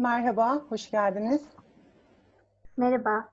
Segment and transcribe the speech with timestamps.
[0.00, 1.42] Merhaba, hoş geldiniz.
[2.76, 3.28] Merhaba.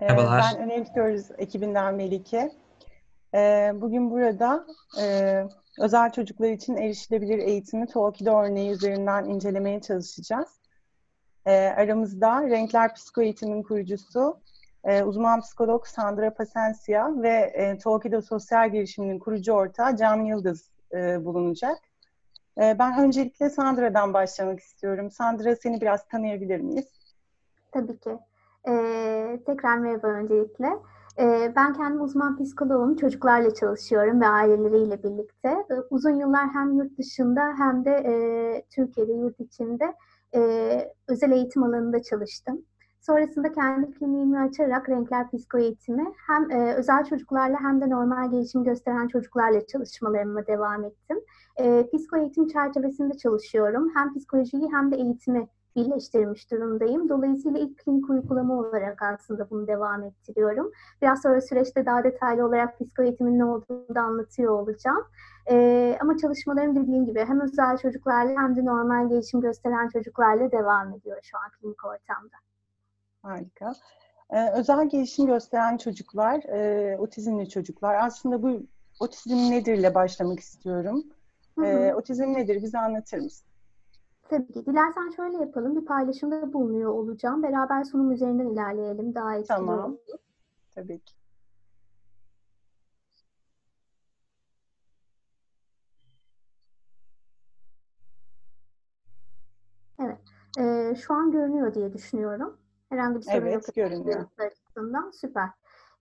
[0.00, 0.44] Ee, Merhabalar.
[0.54, 2.52] Ben Önemsiyoruz ekibinden Melike.
[3.34, 4.66] Ee, Bugün burada
[5.00, 5.42] e,
[5.80, 10.48] özel çocuklar için erişilebilir eğitimi Tolki'de örneği üzerinden incelemeye çalışacağız.
[11.46, 14.40] Ee, Aramızda Renkler Psikoeğitim'in kurucusu,
[14.84, 21.24] e, uzman psikolog Sandra Pasensia ve e, Tolki'de Sosyal Girişiminin kurucu ortağı Can Yıldız e,
[21.24, 21.78] bulunacak.
[22.60, 25.10] E, Ben öncelikle Sandra'dan başlamak istiyorum.
[25.10, 26.86] Sandra seni biraz tanıyabilir miyiz?
[27.72, 28.18] Tabii ki.
[28.68, 30.66] Ee, tekrar merhaba öncelikle.
[31.18, 32.96] Ee, ben kendim uzman psikoloğum.
[32.96, 35.48] Çocuklarla çalışıyorum ve aileleriyle birlikte.
[35.48, 38.14] Ee, uzun yıllar hem yurt dışında hem de e,
[38.70, 39.94] Türkiye'de, yurt içinde
[40.34, 40.40] e,
[41.08, 42.62] özel eğitim alanında çalıştım.
[43.06, 49.08] Sonrasında kendi kliniğimi açarak renkler psikoeğitimi hem e, özel çocuklarla hem de normal gelişim gösteren
[49.08, 51.20] çocuklarla çalışmalarıma devam ettim.
[51.56, 53.90] E, psikoeğitim çerçevesinde çalışıyorum.
[53.94, 57.08] Hem psikolojiyi hem de eğitimi birleştirmiş durumdayım.
[57.08, 60.70] Dolayısıyla ilk klinik uygulama olarak aslında bunu devam ettiriyorum.
[61.02, 65.04] Biraz sonra süreçte daha detaylı olarak psikoeğitimin ne olduğunu da anlatıyor olacağım.
[65.50, 70.92] Ee, ama çalışmalarım dediğim gibi hem özel çocuklarla hem de normal gelişim gösteren çocuklarla devam
[70.92, 72.36] ediyor şu an klinik ortamda.
[73.26, 73.72] Harika.
[74.30, 77.94] Ee, özel gelişim gösteren çocuklar, e, otizmli çocuklar.
[77.94, 78.62] Aslında bu
[79.00, 81.04] otizm nedirle başlamak istiyorum.
[81.58, 81.66] Hı hı.
[81.66, 82.62] Ee, otizm nedir?
[82.62, 83.48] Bize anlatır mısın?
[84.28, 84.66] Tabii ki.
[84.66, 85.76] Dilersen şöyle yapalım.
[85.76, 87.42] Bir paylaşımda bulunuyor olacağım.
[87.42, 89.14] Beraber sunum üzerinden ilerleyelim.
[89.14, 89.92] Daha etkili Tamam.
[89.92, 89.98] olur.
[90.74, 91.14] Tabii ki.
[100.58, 102.58] Ee, şu an görünüyor diye düşünüyorum.
[102.88, 103.74] Herhangi bir sorun Evet, yok.
[103.74, 104.24] görünüyor.
[104.38, 105.48] Açısından süper.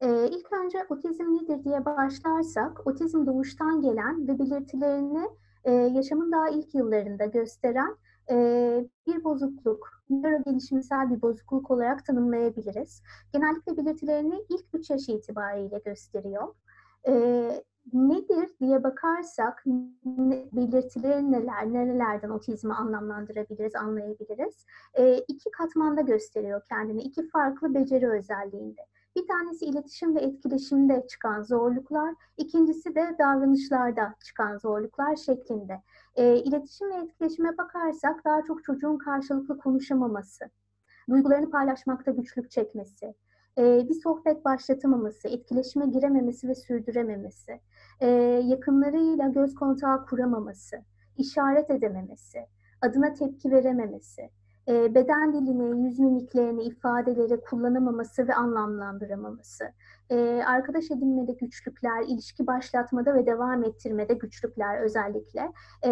[0.02, 5.30] Ee, ilk önce otizm nedir diye başlarsak, otizm doğuştan gelen ve belirtilerini
[5.64, 7.98] e, yaşamın daha ilk yıllarında gösteren
[8.30, 8.36] e,
[9.08, 13.02] bir bozukluk, nörogelişimsel bir bozukluk olarak tanımlayabiliriz.
[13.34, 16.56] Genellikle belirtilerini ilk 3 yaş itibariyle gösteriyor.
[17.08, 17.64] Ee,
[17.94, 19.64] nedir diye bakarsak
[20.06, 24.66] ne- belirtileri neler, nerelerden otizmi anlamlandırabiliriz, anlayabiliriz.
[24.94, 28.82] Ee, iki katmanda gösteriyor kendini, iki farklı beceri özelliğinde.
[29.16, 35.82] Bir tanesi iletişim ve etkileşimde çıkan zorluklar, ikincisi de davranışlarda çıkan zorluklar şeklinde.
[36.16, 40.46] Ee, iletişim ve etkileşime bakarsak daha çok çocuğun karşılıklı konuşamaması,
[41.10, 43.16] duygularını paylaşmakta güçlük çekmesi,
[43.58, 47.60] e, bir sohbet başlatamaması, etkileşime girememesi ve sürdürememesi,
[48.00, 48.08] e,
[48.46, 50.76] yakınlarıyla göz kontağı kuramaması,
[51.18, 52.40] işaret edememesi,
[52.82, 54.30] adına tepki verememesi,
[54.68, 59.72] e, beden dilini, yüz mimiklerini, ifadeleri kullanamaması ve anlamlandıramaması,
[60.10, 65.52] e, arkadaş edinmede güçlükler, ilişki başlatmada ve devam ettirmede güçlükler özellikle
[65.84, 65.92] e,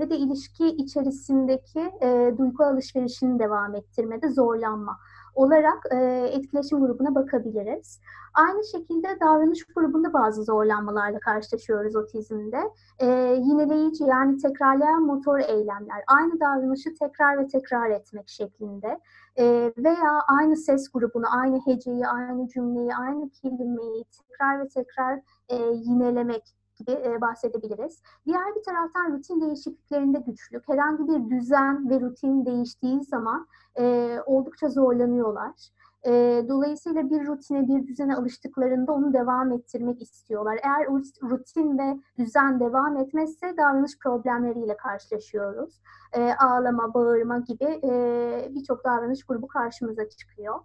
[0.00, 4.98] ve de ilişki içerisindeki e, duygu alışverişini devam ettirmede zorlanma
[5.40, 5.96] olarak e,
[6.32, 8.00] etkileşim grubuna bakabiliriz.
[8.34, 12.58] Aynı şekilde davranış grubunda bazı zorlanmalarla karşılaşıyoruz otizmde.
[12.98, 13.06] E,
[13.46, 19.00] yineleyici yani tekrarlayan motor eylemler, aynı davranışı tekrar ve tekrar etmek şeklinde
[19.36, 25.56] e, veya aynı ses grubunu, aynı heceyi, aynı cümleyi, aynı kelimeyi tekrar ve tekrar e,
[25.56, 28.02] yinelemek e, bahsedebiliriz.
[28.26, 33.46] Diğer bir taraftan rutin değişikliklerinde güçlük, herhangi bir düzen ve rutin değiştiği zaman
[33.78, 35.70] e, oldukça zorlanıyorlar.
[36.06, 40.60] E, dolayısıyla bir rutine, bir düzene alıştıklarında onu devam ettirmek istiyorlar.
[40.62, 40.86] Eğer
[41.22, 45.80] rutin ve düzen devam etmezse davranış problemleriyle karşılaşıyoruz.
[46.12, 50.60] E, ağlama, bağırma gibi e, birçok davranış grubu karşımıza çıkıyor.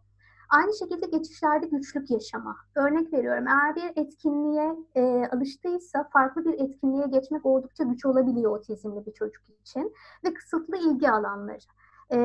[0.50, 2.56] Aynı şekilde geçişlerde güçlük yaşama.
[2.76, 9.06] Örnek veriyorum, eğer bir etkinliğe e, alıştıysa farklı bir etkinliğe geçmek oldukça güç olabiliyor otizmli
[9.06, 9.94] bir çocuk için
[10.26, 11.58] ve kısıtlı ilgi alanları.
[12.10, 12.18] E,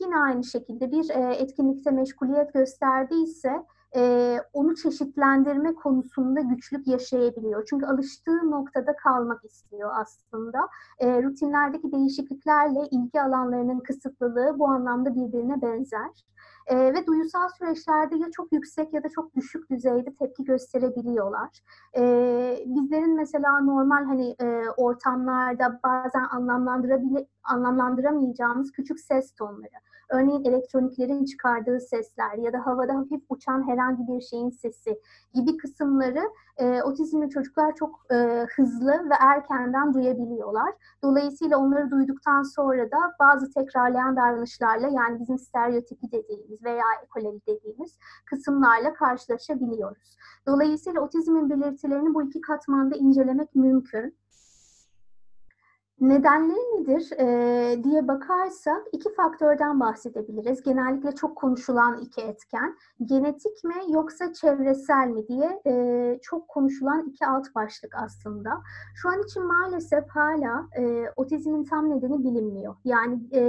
[0.00, 7.66] yine aynı şekilde bir e, etkinlikte meşguliyet gösterdiyse e, onu çeşitlendirme konusunda güçlük yaşayabiliyor.
[7.70, 10.68] Çünkü alıştığı noktada kalmak istiyor aslında.
[10.98, 16.24] E, rutinlerdeki değişikliklerle ilgi alanlarının kısıtlılığı bu anlamda birbirine benzer.
[16.66, 21.48] E, ve duyusal süreçlerde ya çok yüksek ya da çok düşük düzeyde tepki gösterebiliyorlar.
[21.96, 22.02] E,
[22.66, 29.91] bizlerin mesela normal hani e, ortamlarda bazen anlamlandırabile, anlamlandıramayacağımız küçük ses tonları.
[30.12, 35.00] Örneğin elektroniklerin çıkardığı sesler ya da havada hafif uçan herhangi bir şeyin sesi
[35.34, 40.74] gibi kısımları e, otizmli çocuklar çok e, hızlı ve erkenden duyabiliyorlar.
[41.02, 47.98] Dolayısıyla onları duyduktan sonra da bazı tekrarlayan davranışlarla yani bizim stereotipi dediğimiz veya ekoleli dediğimiz
[48.26, 50.16] kısımlarla karşılaşabiliyoruz.
[50.46, 54.16] Dolayısıyla otizmin belirtilerini bu iki katmanda incelemek mümkün.
[56.02, 60.62] Nedenleri nedir e, diye bakarsak iki faktörden bahsedebiliriz.
[60.62, 62.76] Genellikle çok konuşulan iki etken.
[63.04, 68.50] Genetik mi yoksa çevresel mi diye e, çok konuşulan iki alt başlık aslında.
[68.94, 72.76] Şu an için maalesef hala e, otizmin tam nedeni bilinmiyor.
[72.84, 73.42] Yani e,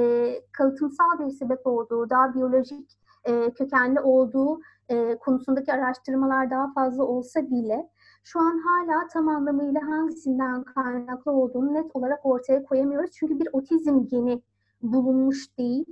[0.51, 4.59] kalıtımsal bir sebep olduğu, daha biyolojik e, kökenli olduğu
[4.89, 7.89] e, konusundaki araştırmalar daha fazla olsa bile
[8.23, 13.11] şu an hala tam anlamıyla hangisinden kaynaklı olduğunu net olarak ortaya koyamıyoruz.
[13.11, 14.41] Çünkü bir otizm geni
[14.81, 15.85] bulunmuş değil.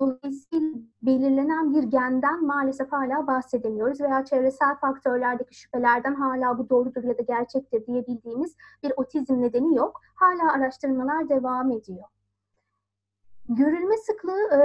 [0.00, 7.18] Dolayısıyla belirlenen bir genden maalesef hala bahsedemiyoruz veya çevresel faktörlerdeki şüphelerden hala bu doğrudur ya
[7.18, 10.00] da gerçektir diyebildiğimiz bir otizm nedeni yok.
[10.14, 12.04] Hala araştırmalar devam ediyor.
[13.48, 14.60] Görülme sıklığı e,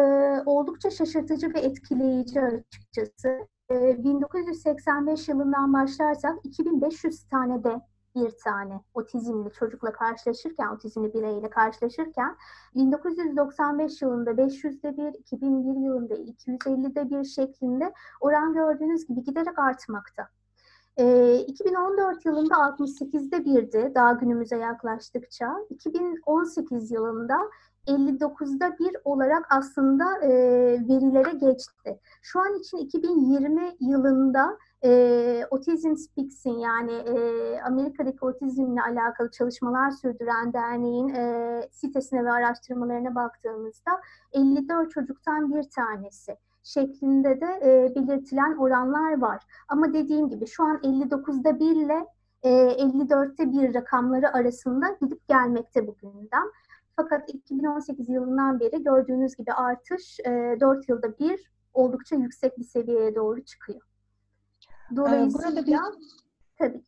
[0.46, 3.48] oldukça şaşırtıcı ve etkileyici açıkçası.
[4.04, 7.82] 1985 ee, yılından başlarsak 2500 tane de
[8.16, 12.38] bir tane otizmli çocukla karşılaşırken, otizmli bireyle karşılaşırken
[12.76, 20.30] 1995 yılında 500'de bir, 2001 yılında 250'de bir şeklinde oran gördüğünüz gibi giderek artmakta.
[20.98, 25.56] E, ee, 2014 yılında 68'de birdi daha günümüze yaklaştıkça.
[25.70, 27.38] 2018 yılında
[27.88, 30.30] 59'da bir olarak aslında e,
[30.90, 32.00] verilere geçti.
[32.22, 37.16] Şu an için 2020 yılında e, Autism Speaks'in yani e,
[37.62, 43.92] Amerika'daki otizmle alakalı çalışmalar sürdüren derneğin e, sitesine ve araştırmalarına baktığımızda
[44.34, 49.44] 54 çocuktan bir tanesi şeklinde de e, belirtilen oranlar var.
[49.68, 52.06] Ama dediğim gibi şu an 59'da 1 ile
[52.44, 56.44] e, 54'te 1 rakamları arasında gidip gelmekte bu gündem.
[56.96, 63.16] Fakat 2018 yılından beri gördüğünüz gibi artış e, 4 yılda bir oldukça yüksek bir seviyeye
[63.16, 63.82] doğru çıkıyor.
[64.92, 65.78] Ee, Dolayısıyla Burada bir,
[66.58, 66.84] tabii.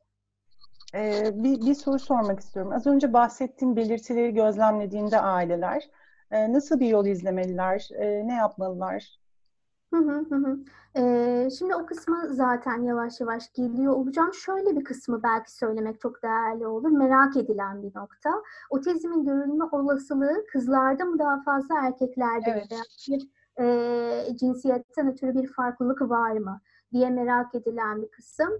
[0.95, 2.71] E, bir, bir soru sormak istiyorum.
[2.71, 5.89] Az önce bahsettiğim belirtileri gözlemlediğinde aileler
[6.31, 9.22] e, nasıl bir yol izlemeliler, e, ne yapmalılar?
[9.97, 10.59] Hı hı hı.
[10.95, 14.33] Ee, şimdi o kısmı zaten yavaş yavaş geliyor olacağım.
[14.33, 16.89] Şöyle bir kısmı belki söylemek çok değerli olur.
[16.89, 18.29] Merak edilen bir nokta.
[18.69, 22.71] Otizmin görülme olasılığı kızlarda mı daha fazla erkeklerde evet.
[22.71, 22.77] mi?
[23.07, 23.29] Bir
[23.59, 26.61] e, cinsiyetten ötürü bir farklılık var mı
[26.93, 28.51] diye merak edilen bir kısım.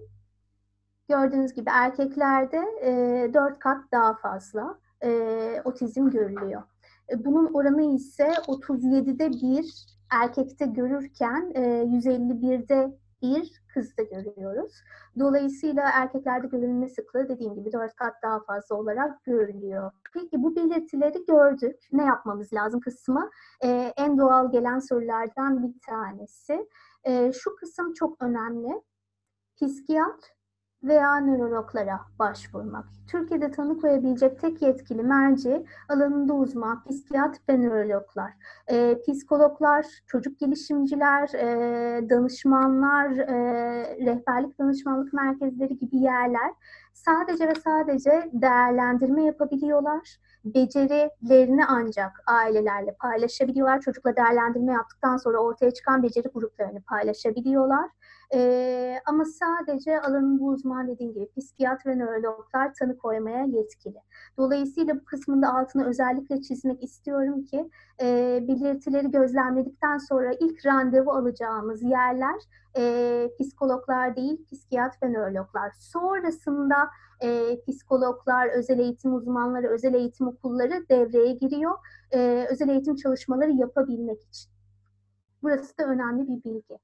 [1.08, 6.62] Gördüğünüz gibi erkeklerde e, 4 kat daha fazla e, otizm görülüyor.
[7.10, 14.72] E, bunun oranı ise 37'de bir erkekte görürken e, 151'de bir kızda görüyoruz.
[15.18, 19.90] Dolayısıyla erkeklerde görülme sıklığı dediğim gibi 4 kat daha fazla olarak görülüyor.
[20.12, 21.76] Peki bu belirtileri gördük.
[21.92, 23.30] Ne yapmamız lazım kısmı?
[23.64, 26.68] E, en doğal gelen sorulardan bir tanesi.
[27.04, 28.82] E, şu kısım çok önemli.
[29.56, 30.33] Psikiyatr
[30.84, 32.84] veya nörologlara başvurmak.
[33.06, 38.32] Türkiye'de tanı koyabilecek tek yetkili merci alanında uzman psikiyatr ve nörologlar.
[38.66, 43.36] E, psikologlar, çocuk gelişimciler, e, danışmanlar, e,
[44.06, 46.52] rehberlik danışmanlık merkezleri gibi yerler
[46.94, 53.80] sadece ve sadece değerlendirme yapabiliyorlar becerilerini ancak ailelerle paylaşabiliyorlar.
[53.80, 57.90] Çocukla değerlendirme yaptıktan sonra ortaya çıkan beceri gruplarını paylaşabiliyorlar.
[58.34, 63.98] Ee, ama sadece alanın bu uzman dediğim gibi psikiyatr ve nörologlar tanı koymaya yetkili.
[64.38, 67.70] Dolayısıyla bu kısmında altını özellikle çizmek istiyorum ki
[68.02, 72.40] e, belirtileri gözlemledikten sonra ilk randevu alacağımız yerler
[72.76, 75.72] e, psikologlar değil, psikiyatr ve nörologlar.
[75.78, 76.76] Sonrasında
[77.20, 81.74] e, psikologlar, özel eğitim uzmanları, özel eğitim okulları devreye giriyor.
[82.10, 84.50] E, özel eğitim çalışmaları yapabilmek için.
[85.42, 86.78] Burası da önemli bir bilgi.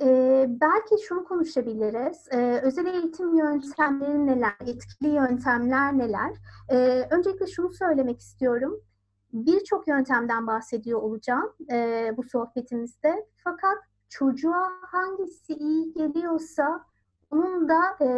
[0.00, 2.28] Ee, belki şunu konuşabiliriz.
[2.32, 6.32] Ee, özel eğitim yöntemleri neler, etkili yöntemler neler?
[6.68, 8.80] Ee, öncelikle şunu söylemek istiyorum.
[9.32, 13.26] Birçok yöntemden bahsediyor olacağım e, bu sohbetimizde.
[13.44, 16.84] Fakat çocuğa hangisi iyi geliyorsa
[17.34, 18.08] bunun da e,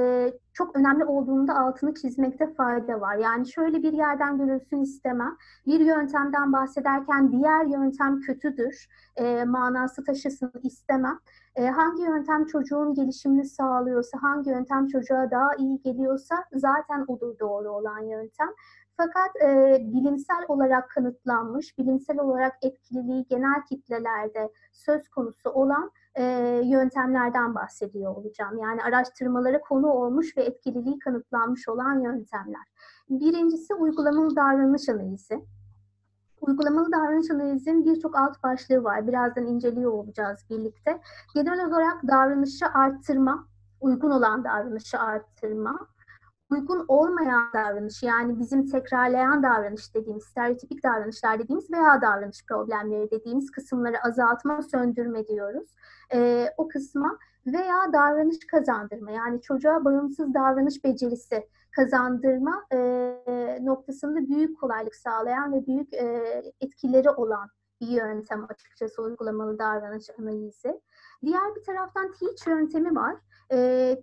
[0.52, 3.16] çok önemli olduğunda altını çizmekte fayda var.
[3.16, 5.36] Yani şöyle bir yerden görülsün istemem.
[5.66, 11.18] Bir yöntemden bahsederken diğer yöntem kötüdür, e, manası taşısın istemem.
[11.56, 17.70] E, hangi yöntem çocuğun gelişimini sağlıyorsa, hangi yöntem çocuğa daha iyi geliyorsa zaten odur doğru
[17.70, 18.48] olan yöntem.
[18.96, 26.24] Fakat e, bilimsel olarak kanıtlanmış, bilimsel olarak etkililiği genel kitlelerde söz konusu olan e,
[26.64, 28.58] yöntemlerden bahsediyor olacağım.
[28.58, 32.66] Yani araştırmalara konu olmuş ve etkililiği kanıtlanmış olan yöntemler.
[33.10, 35.44] Birincisi uygulamalı davranış analizi.
[36.40, 39.06] Uygulamalı davranış analizinin birçok alt başlığı var.
[39.06, 41.00] Birazdan inceliyor olacağız birlikte.
[41.34, 43.48] Genel olarak davranışı arttırma,
[43.80, 45.88] uygun olan davranışı arttırma,
[46.50, 53.50] uygun olmayan davranış yani bizim tekrarlayan davranış dediğimiz, stereotipik davranışlar dediğimiz veya davranış problemleri dediğimiz
[53.50, 55.68] kısımları azaltma, söndürme diyoruz.
[56.14, 62.78] E, o kısma veya davranış kazandırma yani çocuğa bağımsız davranış becerisi kazandırma e,
[63.62, 67.48] noktasında büyük kolaylık sağlayan ve büyük e, etkileri olan
[67.80, 70.80] bir yöntem açıkçası uygulamalı davranış analizi.
[71.22, 73.16] Diğer bir taraftan teach yöntemi var.
[73.50, 73.56] E,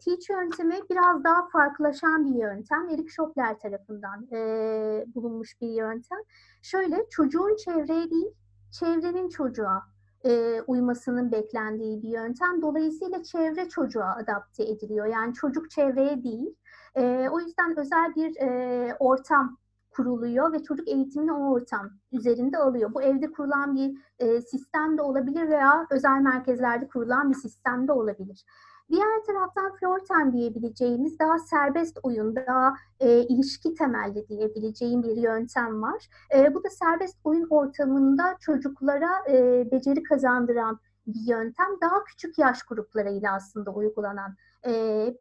[0.06, 2.89] teach yöntemi biraz daha farklılaşan bir yöntem.
[2.89, 6.20] Eric Schopler tarafından e, bulunmuş bir yöntem.
[6.62, 8.34] Şöyle çocuğun çevreye değil,
[8.72, 9.84] çevrenin çocuğa
[10.25, 12.62] e, uymasının beklendiği bir yöntem.
[12.62, 15.06] Dolayısıyla çevre çocuğa adapte ediliyor.
[15.06, 16.56] Yani çocuk çevreye değil.
[16.96, 19.58] E, o yüzden özel bir e, ortam
[19.95, 22.93] kuruluyor ve çocuk eğitimini o ortam üzerinde alıyor.
[22.93, 27.91] Bu evde kurulan bir e, sistem de olabilir veya özel merkezlerde kurulan bir sistem de
[27.91, 28.45] olabilir.
[28.89, 29.71] Diğer taraftan
[30.07, 36.09] time diyebileceğimiz daha serbest oyun, daha e, ilişki temelli diyebileceğim bir yöntem var.
[36.35, 41.67] E, bu da serbest oyun ortamında çocuklara e, beceri kazandıran bir yöntem.
[41.81, 44.35] Daha küçük yaş gruplarıyla aslında uygulanan
[44.65, 44.71] e,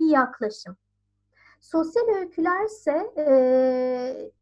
[0.01, 0.77] bir yaklaşım.
[1.61, 4.33] Sosyal öyküler ise e,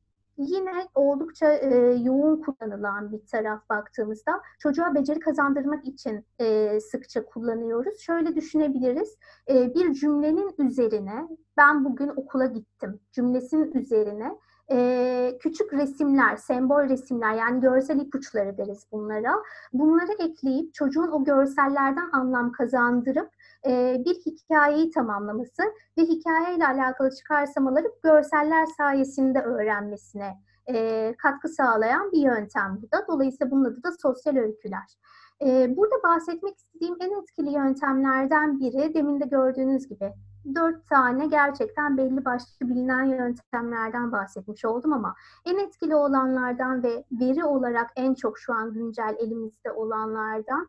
[0.40, 7.98] yine oldukça e, yoğun kullanılan bir taraf baktığımızda çocuğa beceri kazandırmak için e, sıkça kullanıyoruz.
[8.00, 9.16] Şöyle düşünebiliriz.
[9.48, 14.38] E, bir cümlenin üzerine ben bugün okula gittim cümlesinin üzerine
[14.70, 19.34] e, küçük resimler, sembol resimler yani görsel ipuçları deriz bunlara.
[19.72, 23.30] Bunları ekleyip çocuğun o görsellerden anlam kazandırıp
[23.66, 25.62] e, bir hikayeyi tamamlaması
[25.98, 30.38] ve hikayeyle alakalı çıkarsamaları görseller sayesinde öğrenmesine
[30.68, 33.06] e, katkı sağlayan bir yöntem bu da.
[33.08, 34.96] Dolayısıyla bunun adı da sosyal öyküler.
[35.42, 40.12] E, burada bahsetmek istediğim en etkili yöntemlerden biri demin de gördüğünüz gibi
[40.54, 45.14] dört tane gerçekten belli başlı bilinen yöntemlerden bahsetmiş oldum ama
[45.46, 50.68] en etkili olanlardan ve veri olarak en çok şu an güncel elimizde olanlardan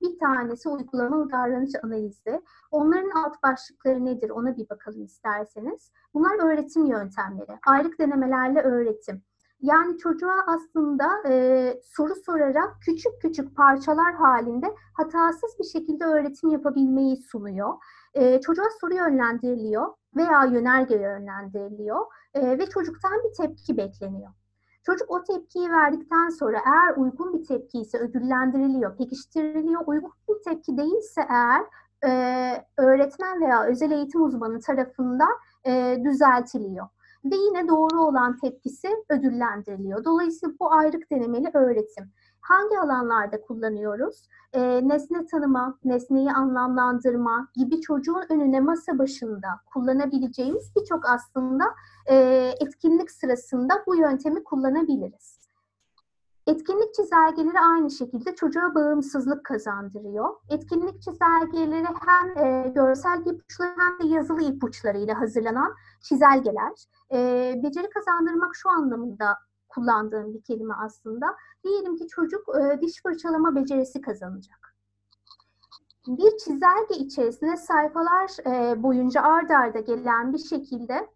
[0.00, 2.42] bir tanesi uygulamalı davranış analizi.
[2.70, 5.92] Onların alt başlıkları nedir ona bir bakalım isterseniz.
[6.14, 7.58] Bunlar öğretim yöntemleri.
[7.66, 9.22] Aylık denemelerle öğretim.
[9.62, 17.16] Yani çocuğa aslında e, soru sorarak küçük küçük parçalar halinde hatasız bir şekilde öğretim yapabilmeyi
[17.16, 17.74] sunuyor.
[18.14, 24.30] E, çocuğa soru yönlendiriliyor veya yönerge yönlendiriliyor e, ve çocuktan bir tepki bekleniyor.
[24.82, 29.82] Çocuk o tepkiyi verdikten sonra eğer uygun bir tepki ise ödüllendiriliyor, pekiştiriliyor.
[29.86, 31.62] Uygun bir tepki değilse eğer
[32.04, 32.10] e,
[32.76, 35.32] öğretmen veya özel eğitim uzmanı tarafından
[35.64, 36.88] e, düzeltiliyor.
[37.24, 40.04] Ve yine doğru olan tepkisi ödüllendiriliyor.
[40.04, 42.12] Dolayısıyla bu ayrık denemeli öğretim.
[42.40, 44.28] Hangi alanlarda kullanıyoruz?
[44.52, 51.64] E, nesne tanıma, nesneyi anlamlandırma gibi çocuğun önüne masa başında kullanabileceğimiz birçok aslında
[52.06, 52.16] e,
[52.60, 55.40] etkinlik sırasında bu yöntemi kullanabiliriz.
[56.46, 60.28] Etkinlik çizelgeleri aynı şekilde çocuğa bağımsızlık kazandırıyor.
[60.48, 66.72] Etkinlik çizelgeleri hem e, görsel ipuçları hem de yazılı ipuçlarıyla hazırlanan çizelgeler.
[67.12, 67.18] E,
[67.64, 69.38] beceri kazandırmak şu anlamında
[69.74, 71.26] kullandığım bir kelime aslında.
[71.64, 74.74] Diyelim ki çocuk e, diş fırçalama becerisi kazanacak.
[76.06, 81.08] Bir çizelge içerisinde sayfalar e, boyunca ard arda gelen bir şekilde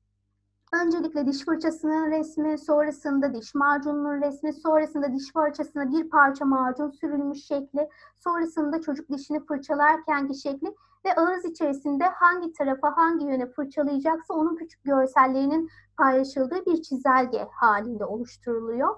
[0.83, 7.45] Öncelikle diş fırçasının resmi, sonrasında diş macununun resmi, sonrasında diş fırçasına bir parça macun sürülmüş
[7.47, 14.57] şekli, sonrasında çocuk dişini fırçalarkenki şekli ve ağız içerisinde hangi tarafa hangi yöne fırçalayacaksa onun
[14.57, 18.97] küçük görsellerinin paylaşıldığı bir çizelge halinde oluşturuluyor.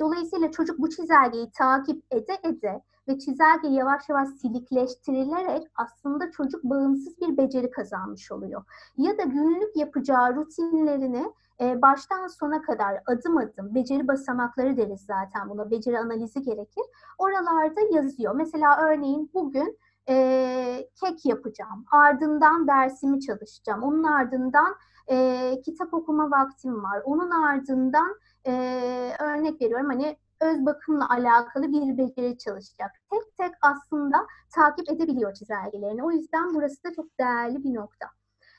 [0.00, 7.20] Dolayısıyla çocuk bu çizelgeyi takip ede ede ve çizelge yavaş yavaş silikleştirilerek aslında çocuk bağımsız
[7.20, 8.64] bir beceri kazanmış oluyor.
[8.96, 15.50] Ya da günlük yapacağı rutinlerini e, baştan sona kadar adım adım beceri basamakları deriz zaten
[15.50, 16.84] buna beceri analizi gerekir.
[17.18, 18.34] Oralarda yazıyor.
[18.34, 21.84] Mesela örneğin bugün e, kek yapacağım.
[21.90, 23.82] Ardından dersimi çalışacağım.
[23.82, 24.74] Onun ardından
[25.10, 27.02] e, kitap okuma vaktim var.
[27.04, 28.52] Onun ardından e,
[29.20, 32.90] örnek veriyorum hani öz bakımla alakalı bir beceri çalışacak.
[33.10, 36.04] Tek tek aslında takip edebiliyor çizelgelerini.
[36.04, 38.06] O yüzden burası da çok değerli bir nokta.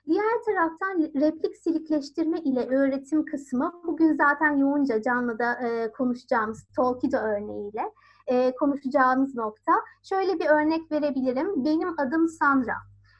[0.07, 7.91] Diğer taraftan replik silikleştirme ile öğretim kısmı bugün zaten yoğunca canlıda e, konuşacağımız Tolkido örneğiyle
[8.27, 9.71] e, konuşacağımız nokta.
[10.03, 11.65] Şöyle bir örnek verebilirim.
[11.65, 12.73] Benim adım Sandra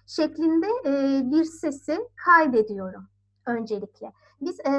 [0.08, 3.08] şeklinde e, bir sesi kaydediyorum
[3.50, 4.12] öncelikle.
[4.41, 4.74] Biz e,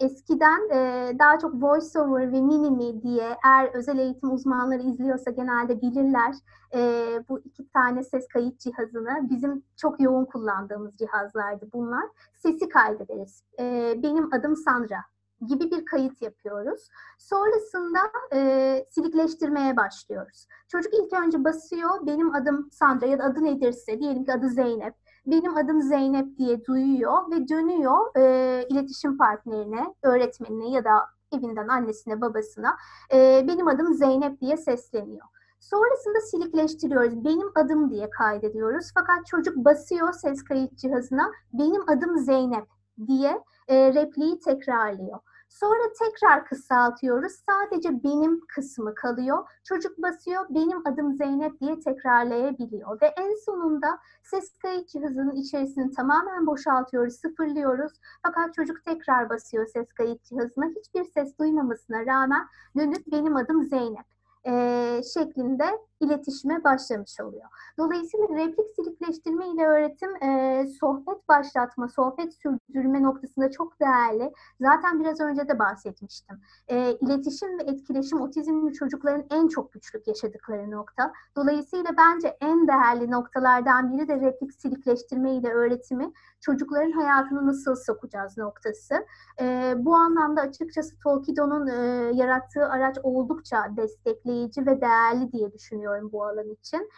[0.00, 6.34] eskiden e, daha çok VoiceOver ve Minimi diye eğer özel eğitim uzmanları izliyorsa genelde bilirler.
[6.74, 6.80] E,
[7.28, 12.04] bu iki tane ses kayıt cihazını bizim çok yoğun kullandığımız cihazlardı bunlar.
[12.34, 13.42] Sesi kaydederiz.
[13.58, 15.04] E, benim adım Sandra
[15.46, 16.88] gibi bir kayıt yapıyoruz.
[17.18, 17.98] Sonrasında
[18.32, 20.46] e, silikleştirmeye başlıyoruz.
[20.68, 24.94] Çocuk ilk önce basıyor, benim adım Sandra ya da adı nedirse, diyelim ki adı Zeynep.
[25.26, 30.90] Benim adım Zeynep diye duyuyor ve dönüyor e, iletişim partnerine, öğretmenine ya da
[31.32, 32.76] evinden annesine, babasına
[33.14, 35.26] e, benim adım Zeynep diye sesleniyor.
[35.60, 37.24] Sonrasında silikleştiriyoruz.
[37.24, 38.90] Benim adım diye kaydediyoruz.
[38.94, 42.66] Fakat çocuk basıyor ses kayıt cihazına benim adım Zeynep
[43.06, 45.18] diye e, repliği tekrarlıyor.
[45.54, 47.32] Sonra tekrar kısaltıyoruz.
[47.48, 49.48] Sadece benim kısmı kalıyor.
[49.64, 53.00] Çocuk basıyor benim adım Zeynep diye tekrarlayabiliyor.
[53.00, 57.92] Ve en sonunda ses kayıt cihazının içerisini tamamen boşaltıyoruz, sıfırlıyoruz.
[58.22, 60.66] Fakat çocuk tekrar basıyor ses kayıt cihazına.
[60.66, 62.46] Hiçbir ses duymamasına rağmen
[62.76, 64.06] dönüp benim adım Zeynep
[64.46, 67.44] e, şeklinde iletişime başlamış oluyor.
[67.78, 74.32] Dolayısıyla replik silikleştirme ile öğretim e, sohbet başlatma, sohbet sürdürme noktasında çok değerli.
[74.60, 76.40] Zaten biraz önce de bahsetmiştim.
[76.68, 81.12] E, iletişim ve etkileşim otizmli çocukların en çok güçlük yaşadıkları nokta.
[81.36, 88.38] Dolayısıyla bence en değerli noktalardan biri de replik silikleştirme ile öğretimi çocukların hayatını nasıl sokacağız
[88.38, 89.06] noktası.
[89.40, 91.74] E, bu anlamda açıkçası Tolkido'nun e,
[92.14, 96.90] yarattığı araç oldukça destekleyici ve değerli diye düşünüyorum bu alan için.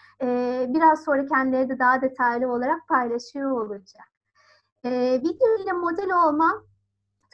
[0.75, 4.07] Biraz sonra kendileri de daha detaylı olarak paylaşıyor olacak.
[4.85, 6.65] Video ile model olma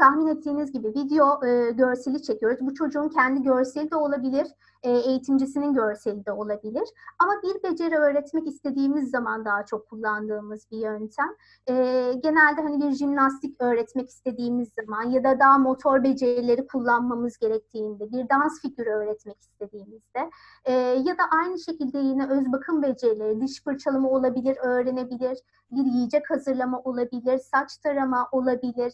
[0.02, 2.58] tahmin ettiğiniz gibi video e, görseli çekiyoruz.
[2.60, 4.46] Bu çocuğun kendi görseli de olabilir,
[4.82, 6.88] e, eğitimcisinin görseli de olabilir.
[7.18, 11.28] Ama bir beceri öğretmek istediğimiz zaman daha çok kullandığımız bir yöntem.
[11.68, 11.74] E,
[12.22, 18.28] genelde hani bir jimnastik öğretmek istediğimiz zaman ya da daha motor becerileri kullanmamız gerektiğinde, bir
[18.28, 20.30] dans figürü öğretmek istediğimizde
[20.64, 25.38] e, ya da aynı şekilde yine öz bakım becerileri, diş fırçalama olabilir, öğrenebilir,
[25.70, 28.92] bir yiyecek hazırlama olabilir, saç tarama olabilir,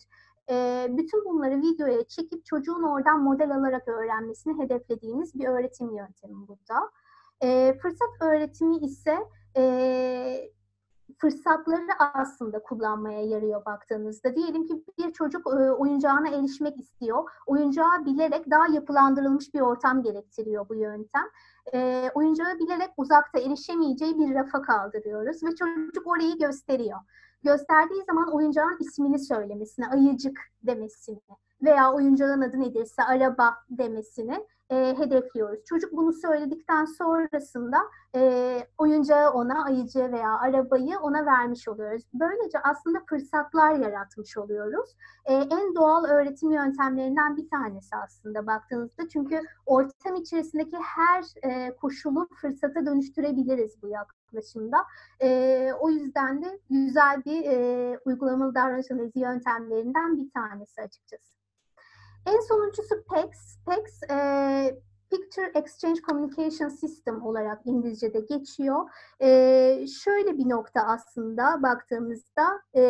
[0.88, 6.90] bütün bunları videoya çekip çocuğun oradan model alarak öğrenmesini hedeflediğimiz bir öğretim yöntemi burada.
[7.82, 9.18] Fırsat öğretimi ise
[11.18, 14.36] fırsatları aslında kullanmaya yarıyor baktığınızda.
[14.36, 15.46] Diyelim ki bir çocuk
[15.78, 17.30] oyuncağına erişmek istiyor.
[17.46, 21.24] Oyuncağı bilerek daha yapılandırılmış bir ortam gerektiriyor bu yöntem.
[22.14, 26.98] Oyuncağı bilerek uzakta erişemeyeceği bir rafa kaldırıyoruz ve çocuk orayı gösteriyor
[27.42, 31.20] gösterdiği zaman oyuncağın ismini söylemesini, ayıcık demesini
[31.62, 35.64] veya oyuncağın adı nedirse araba demesini e, hedefliyoruz.
[35.64, 37.78] Çocuk bunu söyledikten sonrasında
[38.14, 42.02] e, oyuncağı ona, ayıcı veya arabayı ona vermiş oluyoruz.
[42.14, 44.90] Böylece aslında fırsatlar yaratmış oluyoruz.
[45.24, 49.08] E, en doğal öğretim yöntemlerinden bir tanesi aslında baktığınızda.
[49.08, 54.84] Çünkü ortam içerisindeki her e, koşulu fırsata dönüştürebiliriz bu yaklaşımda.
[55.22, 61.37] E, o yüzden de güzel bir e, uygulamalı davranış analizi yöntemlerinden bir tanesi açıkçası.
[62.28, 63.58] En sonuncusu PECS.
[63.66, 68.90] PECS e, Picture Exchange Communication System olarak İngilizce'de geçiyor.
[69.20, 72.82] E, şöyle bir nokta aslında baktığımızda e,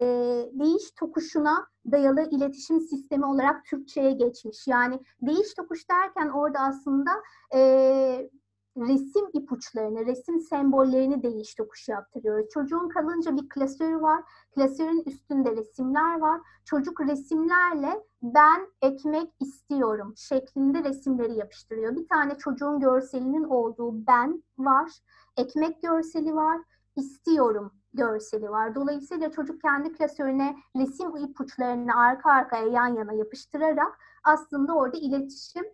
[0.00, 0.06] e,
[0.52, 4.66] değiş tokuşuna dayalı iletişim sistemi olarak Türkçe'ye geçmiş.
[4.66, 7.10] Yani değiş tokuş derken orada aslında
[7.54, 8.30] e,
[8.76, 12.48] resim ipuçlarını, resim sembollerini değiş tokuş yaptırıyoruz.
[12.50, 14.24] Çocuğun kalınca bir klasörü var.
[14.54, 16.40] Klasörün üstünde resimler var.
[16.64, 21.96] Çocuk resimlerle ben ekmek istiyorum şeklinde resimleri yapıştırıyor.
[21.96, 24.90] Bir tane çocuğun görselinin olduğu ben var.
[25.36, 26.60] Ekmek görseli var.
[26.96, 28.74] istiyorum görseli var.
[28.74, 35.64] Dolayısıyla çocuk kendi klasörüne resim ipuçlarını arka arkaya yan yana yapıştırarak aslında orada iletişim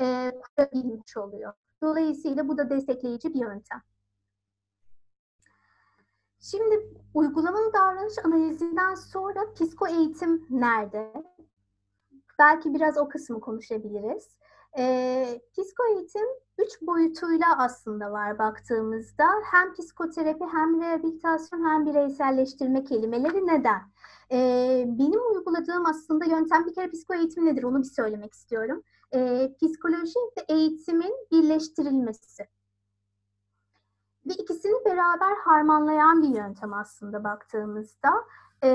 [0.00, 1.52] e, kurabilmiş oluyor.
[1.82, 3.82] Dolayısıyla bu da destekleyici bir yöntem.
[6.40, 11.12] Şimdi uygulamalı davranış analizinden sonra psiko eğitim nerede?
[12.38, 14.36] Belki biraz o kısmı konuşabiliriz.
[14.78, 16.26] E, psiko eğitim
[16.58, 19.24] üç boyutuyla aslında var baktığımızda.
[19.44, 23.80] Hem psikoterapi hem rehabilitasyon hem bireyselleştirme kelimeleri neden?
[24.32, 24.38] E,
[24.86, 28.82] benim uyguladığım aslında yöntem bir kere psiko eğitim nedir onu bir söylemek istiyorum
[29.14, 32.48] e, psikoloji ve eğitimin birleştirilmesi.
[34.26, 38.10] Ve ikisini beraber harmanlayan bir yöntem aslında baktığımızda.
[38.64, 38.70] E,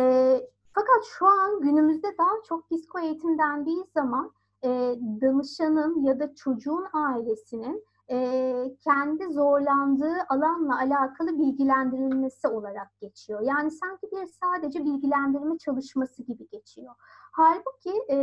[0.73, 4.31] fakat şu an günümüzde daha çok psiko eğitim dendiği zaman
[4.63, 4.69] e,
[5.21, 8.17] danışanın ya da çocuğun ailesinin e,
[8.83, 13.41] kendi zorlandığı alanla alakalı bilgilendirilmesi olarak geçiyor.
[13.41, 16.93] Yani sanki bir sadece bilgilendirme çalışması gibi geçiyor.
[17.31, 18.17] Halbuki e,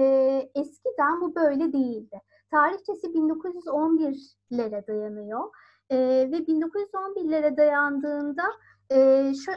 [0.55, 2.21] eskiden bu böyle değildi.
[2.51, 5.51] Tarihçesi 1911'lere dayanıyor
[5.91, 5.97] e,
[6.33, 8.43] ve 1911'lere dayandığında
[8.91, 9.53] e, şu,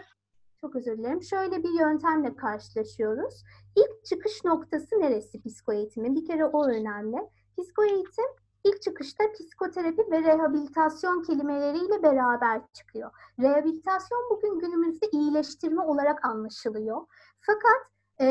[0.62, 1.23] çok özür dilerim.
[1.23, 3.43] Şöyle bir yöntemle karşılaşıyoruz.
[3.75, 6.15] İlk çıkış noktası neresi psikoeğitimin?
[6.15, 7.17] Bir kere o önemli.
[7.57, 13.12] Psikoeğitim ilk çıkışta psikoterapi ve rehabilitasyon kelimeleriyle beraber çıkıyor.
[13.39, 17.02] Rehabilitasyon bugün günümüzde iyileştirme olarak anlaşılıyor.
[17.39, 18.28] Fakat e,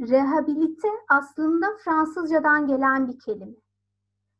[0.00, 3.56] rehabilite aslında Fransızcadan gelen bir kelime.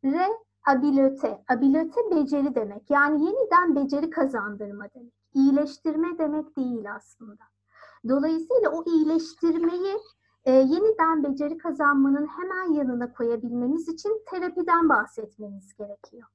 [0.04, 2.90] Rehabilite, abilite beceri demek.
[2.90, 5.12] Yani yeniden beceri kazandırma demek.
[5.34, 7.44] İyileştirme demek değil aslında.
[8.08, 9.96] Dolayısıyla o iyileştirmeyi
[10.44, 16.28] e, yeniden beceri kazanmanın hemen yanına koyabilmeniz için terapiden bahsetmeniz gerekiyor.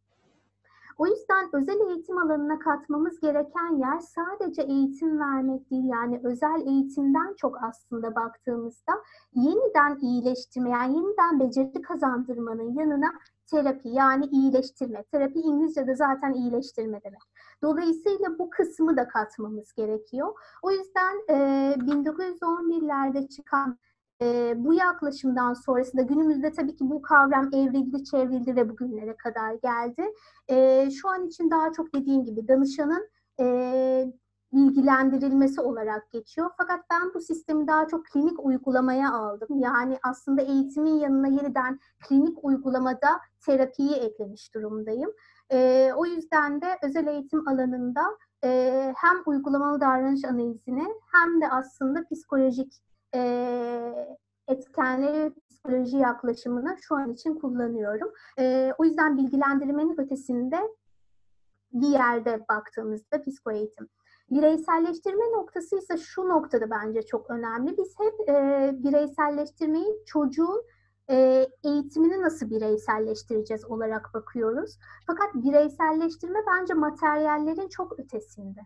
[1.00, 5.84] O yüzden özel eğitim alanına katmamız gereken yer sadece eğitim vermek değil.
[5.86, 8.94] Yani özel eğitimden çok aslında baktığımızda
[9.34, 13.12] yeniden iyileştirme, yani yeniden beceri kazandırmanın yanına
[13.52, 15.04] terapi yani iyileştirme.
[15.04, 17.22] Terapi İngilizce'de zaten iyileştirme demek.
[17.64, 20.34] Dolayısıyla bu kısmı da katmamız gerekiyor.
[20.62, 21.36] O yüzden e,
[21.80, 23.78] 1911'lerde çıkan
[24.22, 30.14] e, bu yaklaşımdan sonrasında günümüzde tabii ki bu kavram evrildi, çevrildi ve bugünlere kadar geldi.
[30.50, 33.46] E, şu an için daha çok dediğim gibi danışanın e,
[34.54, 36.50] bilgilendirilmesi olarak geçiyor.
[36.58, 39.60] Fakat ben bu sistemi daha çok klinik uygulamaya aldım.
[39.60, 45.12] Yani aslında eğitimin yanına yeniden klinik uygulamada terapiyi eklemiş durumdayım.
[45.52, 48.02] E, o yüzden de özel eğitim alanında
[48.44, 54.18] e, hem uygulamalı davranış analizini hem de aslında psikolojik e,
[54.48, 58.12] etkenleri psikoloji yaklaşımını şu an için kullanıyorum.
[58.40, 60.58] E, o yüzden bilgilendirmenin ötesinde
[61.74, 63.88] bir yerde baktığımızda psikoeğitim.
[64.32, 67.78] Bireyselleştirme noktası ise şu noktada bence çok önemli.
[67.78, 70.64] Biz hep e, bireyselleştirmeyi çocuğun
[71.10, 74.80] e, eğitimini nasıl bireyselleştireceğiz olarak bakıyoruz.
[75.08, 78.60] Fakat bireyselleştirme bence materyallerin çok ötesinde.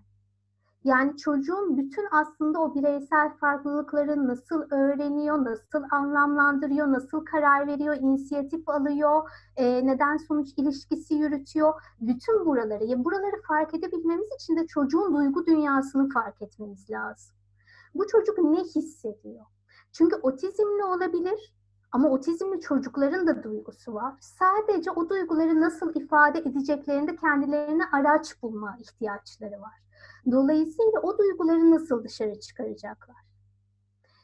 [0.84, 8.70] Yani çocuğun bütün aslında o bireysel farklılıkları nasıl öğreniyor, nasıl anlamlandırıyor, nasıl karar veriyor, inisiyatif
[8.70, 11.74] alıyor, e, neden sonuç ilişkisi yürütüyor.
[12.02, 17.36] Bütün buraları, ya buraları fark edebilmemiz için de çocuğun duygu dünyasını fark etmemiz lazım.
[17.96, 19.46] Bu çocuk ne hissediyor?
[19.92, 21.54] Çünkü otizmli olabilir
[21.92, 24.14] ama otizmli çocukların da duygusu var.
[24.20, 29.83] Sadece o duyguları nasıl ifade edeceklerinde kendilerine araç bulma ihtiyaçları var.
[30.32, 33.16] Dolayısıyla o duyguları nasıl dışarı çıkaracaklar?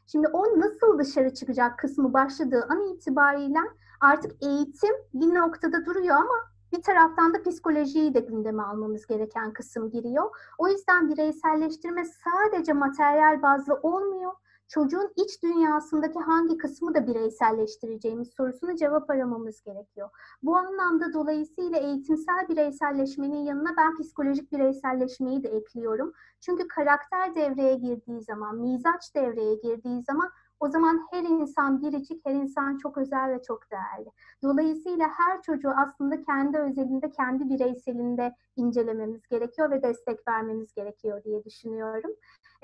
[0.08, 3.60] Şimdi o nasıl dışarı çıkacak kısmı başladığı an itibariyle
[4.02, 9.90] artık eğitim bir noktada duruyor ama bir taraftan da psikolojiyi de gündeme almamız gereken kısım
[9.90, 10.36] giriyor.
[10.58, 14.32] O yüzden bireyselleştirme sadece materyal bazlı olmuyor
[14.70, 20.10] çocuğun iç dünyasındaki hangi kısmı da bireyselleştireceğimiz sorusuna cevap aramamız gerekiyor.
[20.44, 26.14] Bu anlamda dolayısıyla eğitimsel bireyselleşmenin yanına ben psikolojik bireyselleşmeyi de ekliyorum.
[26.42, 32.34] Çünkü karakter devreye girdiği zaman, mizaç devreye girdiği zaman o zaman her insan biricik, her
[32.34, 34.10] insan çok özel ve çok değerli.
[34.44, 41.44] Dolayısıyla her çocuğu aslında kendi özelinde, kendi bireyselinde incelememiz gerekiyor ve destek vermemiz gerekiyor diye
[41.44, 42.12] düşünüyorum.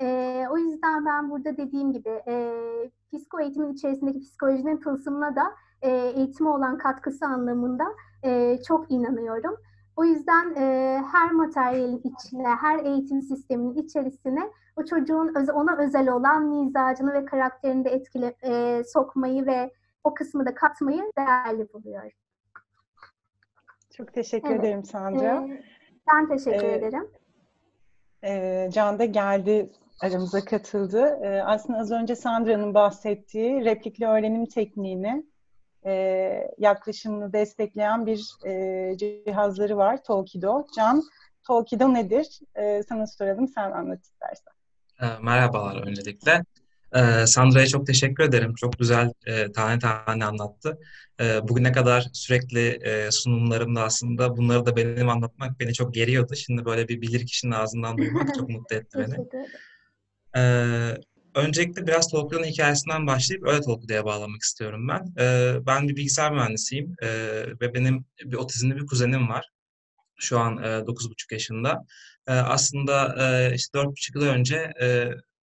[0.00, 2.54] E, o yüzden ben burada dediğim gibi e,
[3.12, 7.84] psiko eğitimin içerisindeki psikolojinin tılsımına da e, eğitime olan katkısı anlamında
[8.22, 9.56] e, çok inanıyorum.
[9.96, 16.08] O yüzden e, her materyalin içine, her eğitim sisteminin içerisine o çocuğun öz, ona özel
[16.08, 19.72] olan mizacını ve karakterini de etkile, e, sokmayı ve
[20.04, 22.10] o kısmı da katmayı değerli buluyorum.
[23.96, 24.60] Çok teşekkür evet.
[24.60, 25.46] ederim Sandra.
[25.48, 25.64] Ee,
[26.12, 27.10] ben teşekkür ee, ederim.
[28.24, 31.18] E, Can da geldi aramıza katıldı.
[31.22, 35.26] E, aslında az önce Sandra'nın bahsettiği replikli öğrenim tekniğini
[35.86, 40.66] e, yaklaşımını destekleyen bir e, cihazları var Tolkido.
[40.76, 41.02] Can,
[41.46, 42.40] Tolkido nedir?
[42.54, 44.52] E, sana soralım, sen anlat istersen.
[45.02, 46.44] E, merhabalar öncelikle.
[46.94, 48.54] E, Sandra'ya çok teşekkür ederim.
[48.54, 50.78] Çok güzel e, tane tane anlattı.
[51.20, 56.34] E, bugüne kadar sürekli e, sunumlarımda aslında bunları da benim anlatmak beni çok geriyordu.
[56.34, 59.16] Şimdi böyle bir bilir kişinin ağzından duymak çok mutlu etti beni.
[60.36, 60.96] Ee,
[61.36, 65.14] öncelikle biraz Tolkien'in hikayesinden başlayıp öyle Tolkien'e bağlamak istiyorum ben.
[65.18, 67.08] Ee, ben bir bilgisayar mühendisiyim ee,
[67.60, 69.48] ve benim bir otizmli bir kuzenim var.
[70.18, 71.84] Şu an e, 9,5 yaşında.
[72.28, 75.10] Ee, aslında e, işte 4,5 yıl önce e,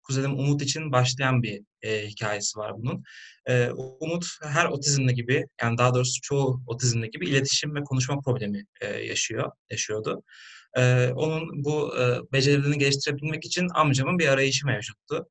[0.02, 3.02] kuzenim Umut için başlayan bir e, hikayesi var bunun.
[3.46, 8.64] E, Umut her otizmli gibi, yani daha doğrusu çoğu otizmli gibi iletişim ve konuşma problemi
[8.80, 10.22] e, yaşıyor, yaşıyordu.
[10.76, 15.28] E, onun bu e, becerilerini geliştirebilmek için amcamın bir arayışı mevcuttu.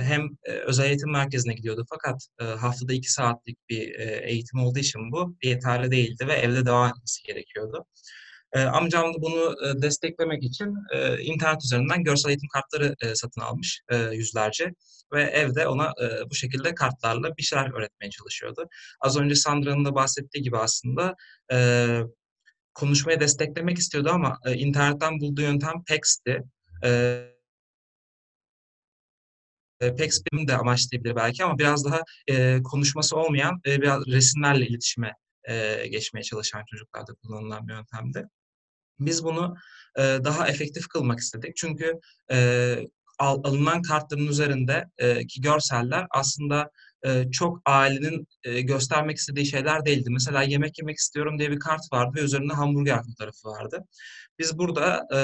[0.00, 0.28] Hem
[0.66, 2.28] özel eğitim merkezine gidiyordu fakat
[2.60, 7.84] haftada iki saatlik bir eğitim olduğu için bu yeterli değildi ve evde devam etmesi gerekiyordu.
[8.54, 10.74] Amcam da bunu desteklemek için
[11.20, 14.74] internet üzerinden görsel eğitim kartları satın almış yüzlerce
[15.12, 15.92] ve evde ona
[16.30, 18.68] bu şekilde kartlarla bir şeyler öğretmeye çalışıyordu.
[19.00, 21.14] Az önce Sandra'nın da bahsettiği gibi aslında
[22.74, 26.42] konuşmayı desteklemek istiyordu ama internetten bulduğu yöntem PEX'ti.
[29.80, 34.66] E, PEX benim de amaçlayabilir belki ama biraz daha e, konuşması olmayan e, biraz resimlerle
[34.66, 35.12] iletişime
[35.48, 38.28] e, geçmeye çalışan çocuklarda kullanılan bir yöntemdi.
[39.00, 39.54] Biz bunu
[39.98, 41.56] e, daha efektif kılmak istedik.
[41.56, 42.00] Çünkü
[42.32, 42.78] e,
[43.18, 46.70] al, alınan kartların üzerinde e, ki görseller aslında
[47.06, 50.10] e, çok ailenin e, göstermek istediği şeyler değildi.
[50.10, 53.84] Mesela yemek yemek istiyorum diye bir kart vardı ve üzerinde hamburger fotoğrafı vardı.
[54.38, 55.20] Biz burada e,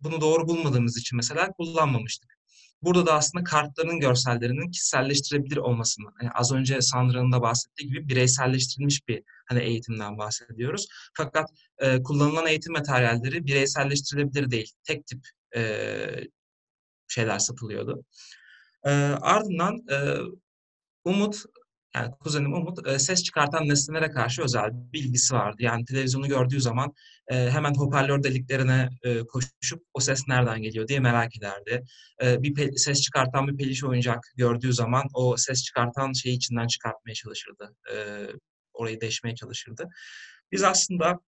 [0.00, 2.41] bunu doğru bulmadığımız için mesela kullanmamıştık.
[2.82, 9.08] Burada da aslında kartların görsellerinin kişiselleştirebilir olmasını, yani az önce Sandra'nın da bahsettiği gibi bireyselleştirilmiş
[9.08, 10.86] bir hani eğitimden bahsediyoruz.
[11.14, 14.72] Fakat e, kullanılan eğitim materyalleri bireyselleştirilebilir değil.
[14.84, 15.60] Tek tip e,
[17.08, 18.04] şeyler satılıyordu.
[18.84, 18.90] E,
[19.20, 19.96] ardından e,
[21.04, 21.44] Umut
[21.94, 25.56] yani kuzenim Umut e, ses çıkartan nesnelere karşı özel bilgisi vardı.
[25.60, 26.92] Yani televizyonu gördüğü zaman
[27.28, 31.84] e, hemen hoparlör deliklerine e, koşup o ses nereden geliyor diye merak ederdi.
[32.22, 37.74] Bir ses çıkartan bir peliş oyuncak gördüğü zaman o ses çıkartan şeyi içinden çıkartmaya çalışırdı.
[38.72, 39.88] Orayı deşmeye çalışırdı.
[40.52, 41.20] Biz aslında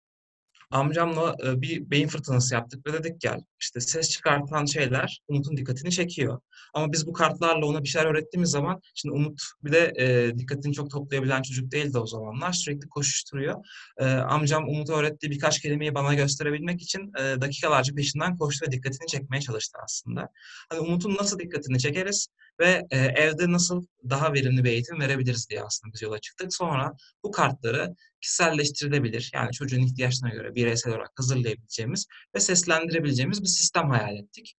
[0.70, 5.90] amcamla e, bir beyin fırtınası yaptık ve dedik gel işte ses çıkartan şeyler Umut'un dikkatini
[5.90, 6.40] çekiyor.
[6.74, 10.74] Ama biz bu kartlarla ona bir şeyler öğrettiğimiz zaman şimdi Umut bir de e, dikkatini
[10.74, 12.52] çok toplayabilen çocuk değildi o zamanlar.
[12.52, 13.64] Sürekli koşuşturuyor.
[13.98, 19.06] E, amcam Umut'a öğrettiği birkaç kelimeyi bana gösterebilmek için e, dakikalarca peşinden koştu ve dikkatini
[19.06, 20.28] çekmeye çalıştı aslında.
[20.70, 22.28] Hani Umut'un nasıl dikkatini çekeriz
[22.60, 26.54] ve e, evde nasıl daha verimli bir eğitim verebiliriz diye aslında biz yola çıktık.
[26.54, 26.92] Sonra
[27.24, 29.30] bu kartları kişiselleştirilebilir.
[29.34, 34.54] Yani çocuğun ihtiyaçlarına göre bireysel olarak hazırlayabileceğimiz ve seslendirebileceğimiz bir sistem hayal ettik.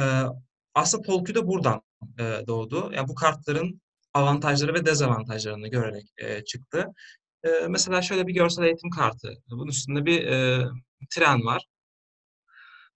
[0.00, 0.22] Ee,
[0.74, 1.82] aslında Polkü de buradan
[2.18, 2.90] e, doğdu.
[2.94, 3.80] Yani bu kartların
[4.14, 6.86] avantajları ve dezavantajlarını görerek e, çıktı.
[7.44, 9.34] E, mesela şöyle bir görsel eğitim kartı.
[9.50, 10.66] Bunun üstünde bir e,
[11.10, 11.66] tren var.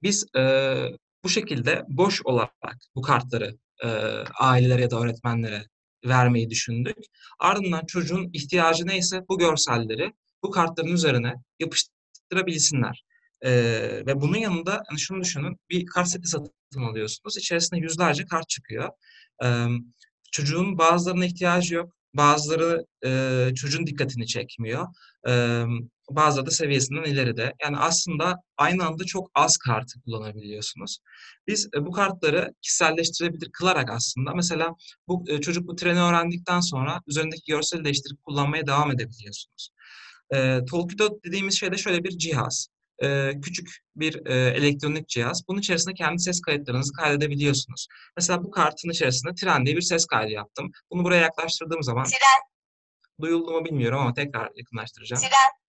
[0.02, 0.42] Biz e,
[1.24, 3.88] bu şekilde boş olarak bu kartları e,
[4.40, 5.66] ailelere ya da öğretmenlere
[6.04, 6.96] vermeyi düşündük.
[7.38, 13.04] Ardından çocuğun ihtiyacı neyse bu görselleri bu kartların üzerine yapıştırabilsinler.
[13.44, 17.36] Ee, ve bunun yanında hani şunu düşünün, bir kart seti satın alıyorsunuz.
[17.36, 18.88] İçerisinde yüzlerce kart çıkıyor.
[19.44, 19.66] Ee,
[20.32, 21.96] çocuğun bazılarına ihtiyacı yok.
[22.14, 24.86] Bazıları e, çocuğun dikkatini çekmiyor.
[25.28, 25.64] E,
[26.10, 27.52] bazıları da seviyesinden ileride.
[27.62, 30.98] Yani aslında aynı anda çok az kartı kullanabiliyorsunuz.
[31.46, 34.74] Biz e, bu kartları kişiselleştirebilir kılarak aslında mesela
[35.08, 39.70] bu e, çocuk bu treni öğrendikten sonra üzerindeki görseli değiştirip kullanmaya devam edebiliyorsunuz.
[40.34, 42.68] E, Tolkido dediğimiz şey de şöyle bir cihaz.
[43.02, 45.42] E, küçük bir e, elektronik cihaz.
[45.48, 47.86] Bunun içerisinde kendi ses kayıtlarınızı kaydedebiliyorsunuz.
[48.16, 50.70] Mesela bu kartın içerisinde tren diye bir ses kaydı yaptım.
[50.90, 52.04] Bunu buraya yaklaştırdığım zaman...
[52.04, 52.42] Tren.
[53.20, 55.22] Duyuldu mu bilmiyorum ama tekrar yakınlaştıracağım.
[55.22, 55.63] Tren.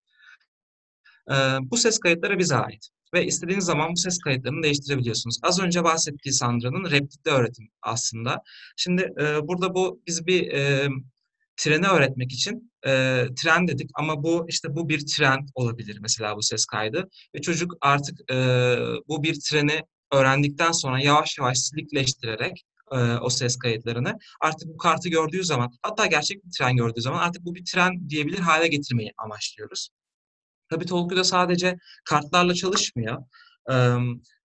[1.30, 2.88] Ee, bu ses kayıtları bize ait.
[3.14, 5.38] Ve istediğiniz zaman bu ses kayıtlarını değiştirebiliyorsunuz.
[5.42, 8.42] Az önce bahsettiği Sandra'nın replikli öğretim aslında.
[8.76, 10.88] Şimdi e, burada bu biz bir e,
[11.56, 16.42] treni öğretmek için e, tren dedik ama bu işte bu bir tren olabilir mesela bu
[16.42, 17.08] ses kaydı.
[17.34, 18.36] Ve çocuk artık e,
[19.08, 25.08] bu bir treni öğrendikten sonra yavaş yavaş silikleştirerek e, o ses kayıtlarını artık bu kartı
[25.08, 29.12] gördüğü zaman hatta gerçek bir tren gördüğü zaman artık bu bir tren diyebilir hale getirmeyi
[29.18, 29.88] amaçlıyoruz.
[30.70, 33.22] Tabii Tolku'da sadece kartlarla çalışmıyor.
[33.70, 33.74] Ee,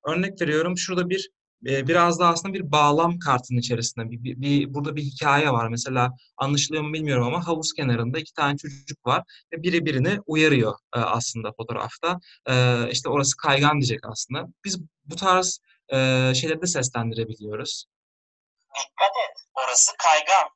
[0.07, 1.29] örnek veriyorum şurada bir
[1.65, 5.67] e, biraz da aslında bir bağlam kartının içerisinde bir, bir, bir burada bir hikaye var.
[5.67, 10.73] Mesela anlaşılıyor mu bilmiyorum ama havuz kenarında iki tane çocuk var ve biri birini uyarıyor
[10.95, 12.19] e, aslında fotoğrafta.
[12.49, 14.47] E, işte orası kaygan diyecek aslında.
[14.65, 15.97] Biz bu tarz e,
[16.35, 17.85] şeyleri de seslendirebiliyoruz.
[18.75, 19.37] Dikkat et.
[19.53, 20.49] Orası kaygan.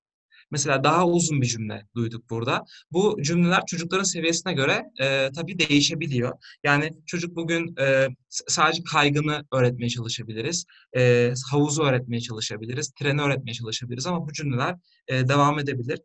[0.56, 2.66] Mesela daha uzun bir cümle duyduk burada.
[2.92, 6.34] Bu cümleler çocukların seviyesine göre e, tabii değişebiliyor.
[6.64, 10.66] Yani çocuk bugün e, sadece kaygını öğretmeye çalışabiliriz.
[10.98, 12.92] E, havuzu öğretmeye çalışabiliriz.
[13.00, 14.76] Treni öğretmeye çalışabiliriz ama bu cümleler
[15.08, 16.00] e, devam edebilir.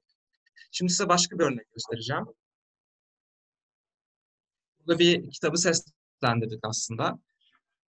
[0.73, 2.25] Şimdi size başka bir örnek göstereceğim.
[4.79, 7.19] Burada bir kitabı seslendirdik aslında.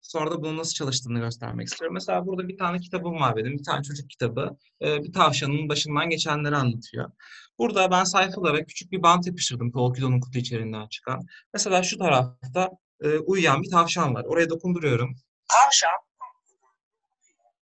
[0.03, 1.95] Sonra da bunun nasıl çalıştığını göstermek istiyorum.
[1.95, 3.59] Mesela burada bir tane kitabım var benim.
[3.59, 4.57] Bir tane çocuk kitabı.
[4.83, 7.11] Ee, bir tavşanın başından geçenleri anlatıyor.
[7.59, 11.27] Burada ben sayfalara küçük bir bant yapıştırdım Tolkien'in kutu içerisinden çıkan.
[11.55, 14.25] Mesela şu tarafta e, uyuyan bir tavşan var.
[14.25, 15.17] Oraya dokunduruyorum.
[15.49, 15.91] Tavşan.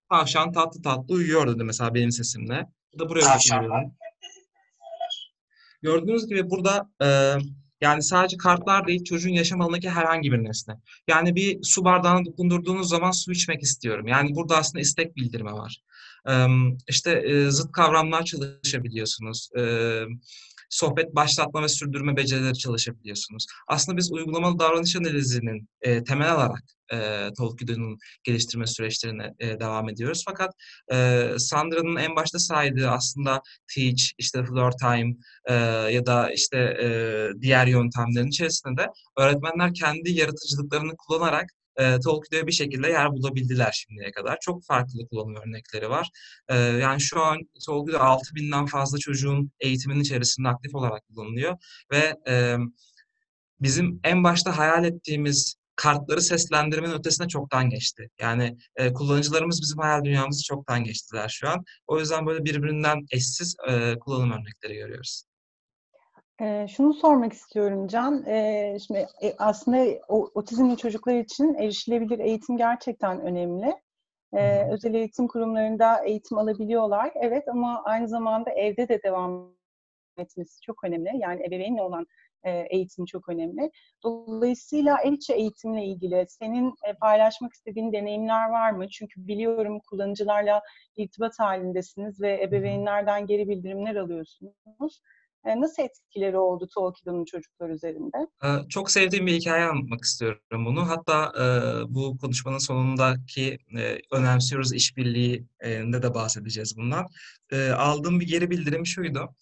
[0.09, 2.65] Tavşan tatlı tatlı uyuyor dedi mesela benim sesimle.
[2.93, 3.63] Bu da buraya Tavşanlar.
[3.63, 3.95] dokunuyorum.
[5.81, 7.07] Gördüğünüz gibi burada e,
[7.81, 10.73] yani sadece kartlar değil çocuğun yaşam alanındaki herhangi bir nesne.
[11.07, 14.07] Yani bir su bardağına dokundurduğunuz zaman su içmek istiyorum.
[14.07, 15.81] Yani burada aslında istek bildirme var.
[16.87, 19.49] İşte zıt kavramlar çalışabiliyorsunuz.
[20.69, 23.45] Sohbet başlatma ve sürdürme becerileri çalışabiliyorsunuz.
[23.67, 30.23] Aslında biz uygulamalı davranış analizinin e, temel alarak e, Tolkien'in geliştirme süreçlerine e, devam ediyoruz.
[30.25, 30.53] Fakat
[30.91, 33.41] e, Sandra'nın en başta saydığı aslında
[33.75, 35.53] teach, işte floor time e,
[35.93, 36.88] ya da işte e,
[37.41, 44.11] diğer yöntemlerin içerisinde de öğretmenler kendi yaratıcılıklarını kullanarak e, Tolkien'e bir şekilde yer bulabildiler şimdiye
[44.11, 44.37] kadar.
[44.41, 46.09] Çok farklı kullanım örnekleri var.
[46.49, 51.57] E, yani şu an Tolkien'de 6000'den fazla çocuğun eğitiminin içerisinde aktif olarak kullanılıyor
[51.91, 52.57] ve e,
[53.61, 58.09] bizim en başta hayal ettiğimiz kartları seslendirmenin ötesine çoktan geçti.
[58.19, 61.63] Yani e, kullanıcılarımız bizim hayal dünyamızı çoktan geçtiler şu an.
[61.87, 65.28] O yüzden böyle birbirinden eşsiz e, kullanım örnekleri görüyoruz.
[66.41, 68.25] Ee, şunu sormak istiyorum Can.
[68.28, 73.75] Ee, şimdi e, aslında o, otizmli çocuklar için erişilebilir eğitim gerçekten önemli.
[74.34, 74.73] Hı.
[74.73, 77.12] özel eğitim kurumlarında eğitim alabiliyorlar.
[77.15, 79.56] Evet ama aynı zamanda evde de devam
[80.17, 81.10] etmesi çok önemli.
[81.13, 82.06] Yani ebeveynle olan
[82.43, 83.71] e, eğitim çok önemli.
[84.04, 88.89] Dolayısıyla ev içi eğitimle ilgili senin e, paylaşmak istediğin deneyimler var mı?
[88.89, 90.62] Çünkü biliyorum kullanıcılarla
[90.97, 95.02] irtibat halindesiniz ve ebeveynlerden geri bildirimler alıyorsunuz.
[95.45, 98.17] Nasıl etkileri oldu Tolkien'in çocuklar üzerinde?
[98.69, 100.89] Çok sevdiğim bir hikaye anlatmak istiyorum bunu.
[100.89, 101.34] Hatta
[101.89, 103.60] bu konuşmanın sonundaki
[104.12, 107.08] önemsiyoruz işbirliğinde de bahsedeceğiz bundan.
[107.75, 109.36] Aldığım bir geri bildirim şuydu.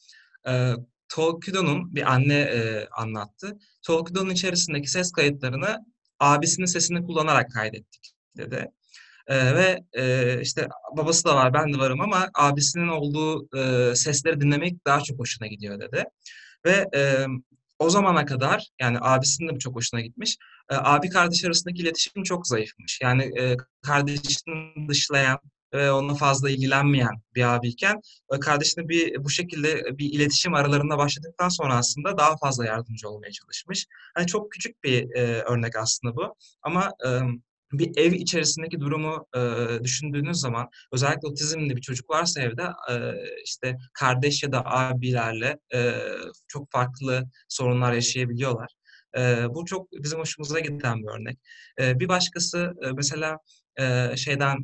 [1.09, 2.49] Tolkien'in bir anne
[2.91, 3.57] anlattı.
[3.83, 5.85] Tolkien'in içerisindeki ses kayıtlarını
[6.19, 8.71] abisinin sesini kullanarak kaydettik dedi.
[9.27, 14.41] E, ve e, işte babası da var, ben de varım ama abisinin olduğu e, sesleri
[14.41, 16.03] dinlemek daha çok hoşuna gidiyor dedi.
[16.65, 17.25] Ve e,
[17.79, 20.37] o zamana kadar yani abisinin de çok hoşuna gitmiş.
[20.69, 22.99] E, abi kardeş arasındaki iletişim çok zayıfmış.
[23.01, 25.39] Yani e, kardeşini dışlayan
[25.73, 28.01] ve onunla fazla ilgilenmeyen bir abiyken
[28.33, 33.31] e, kardeşine bir bu şekilde bir iletişim aralarında başladıktan sonra aslında daha fazla yardımcı olmaya
[33.31, 33.85] çalışmış.
[34.15, 37.09] Hani çok küçük bir e, örnek aslında bu ama e,
[37.71, 39.39] bir ev içerisindeki durumu e,
[39.83, 42.95] düşündüğünüz zaman özellikle otizmli bir çocuk varsa evde e,
[43.45, 45.93] işte kardeş ya da abilerle e,
[46.47, 48.73] çok farklı sorunlar yaşayabiliyorlar.
[49.17, 51.39] E, bu çok bizim hoşumuza giden bir örnek.
[51.81, 53.37] E, bir başkası e, mesela
[54.15, 54.57] şeyden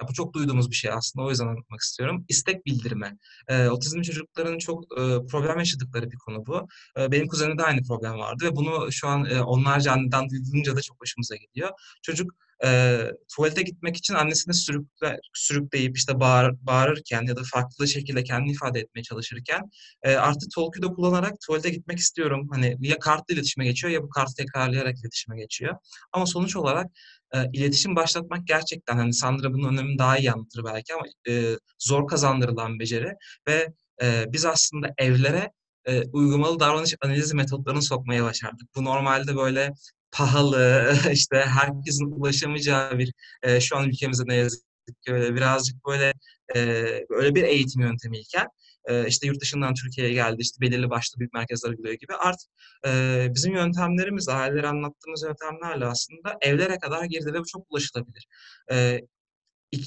[0.00, 2.24] e, bu çok duyduğumuz bir şey aslında o yüzden anlatmak istiyorum.
[2.28, 3.18] İstek bildirme.
[3.48, 6.68] E, otizmli çocukların çok e, problem yaşadıkları bir konu bu.
[6.98, 10.82] E, benim kuzenimde aynı problem vardı ve bunu şu an e, onlarca anneden duyduğunca da
[10.82, 11.70] çok hoşumuza gidiyor.
[12.02, 13.00] Çocuk e,
[13.36, 18.80] tuvalete gitmek için annesini sürükle, sürükleyip işte bağır, bağırırken ya da farklı şekilde kendini ifade
[18.80, 19.70] etmeye çalışırken
[20.02, 22.48] e, artık Tolkien'i kullanarak tuvalete gitmek istiyorum.
[22.52, 25.76] Hani ya kartla iletişime geçiyor ya bu kartı tekrarlayarak iletişime geçiyor.
[26.12, 26.86] Ama sonuç olarak
[27.34, 32.06] e, iletişim başlatmak gerçekten hani Sandra bunun önemini daha iyi anlatır belki ama e, zor
[32.06, 33.12] kazandırılan beceri
[33.48, 33.68] ve
[34.02, 35.50] e, biz aslında evlere
[35.86, 38.68] e, uygulamalı davranış analizi metotlarını sokmaya başardık.
[38.76, 39.72] Bu normalde böyle
[40.12, 44.62] pahalı, işte herkesin ulaşamayacağı bir e, şu an ülkemizde ne yazık
[45.06, 46.12] ki öyle birazcık böyle
[46.56, 46.60] e,
[47.10, 48.46] böyle bir eğitim yöntemiyken
[48.84, 52.50] e, işte yurt dışından Türkiye'ye geldi işte belirli başlı büyük merkezler gidiyor gibi artık
[52.86, 58.26] e, bizim yöntemlerimiz ailelere anlattığımız yöntemlerle aslında evlere kadar girdi ve bu çok ulaşılabilir.
[58.72, 59.00] E,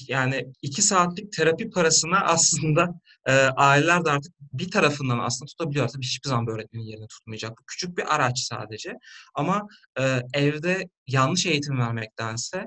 [0.08, 5.88] yani iki saatlik terapi parasına aslında e, aileler de artık bir tarafından aslında tutabiliyor.
[5.88, 7.52] Tabii hiçbir zaman öğretmenin yerini tutmayacak.
[7.52, 8.94] Bu küçük bir araç sadece.
[9.36, 9.68] Ama
[10.00, 12.66] e, evde yanlış eğitim vermektense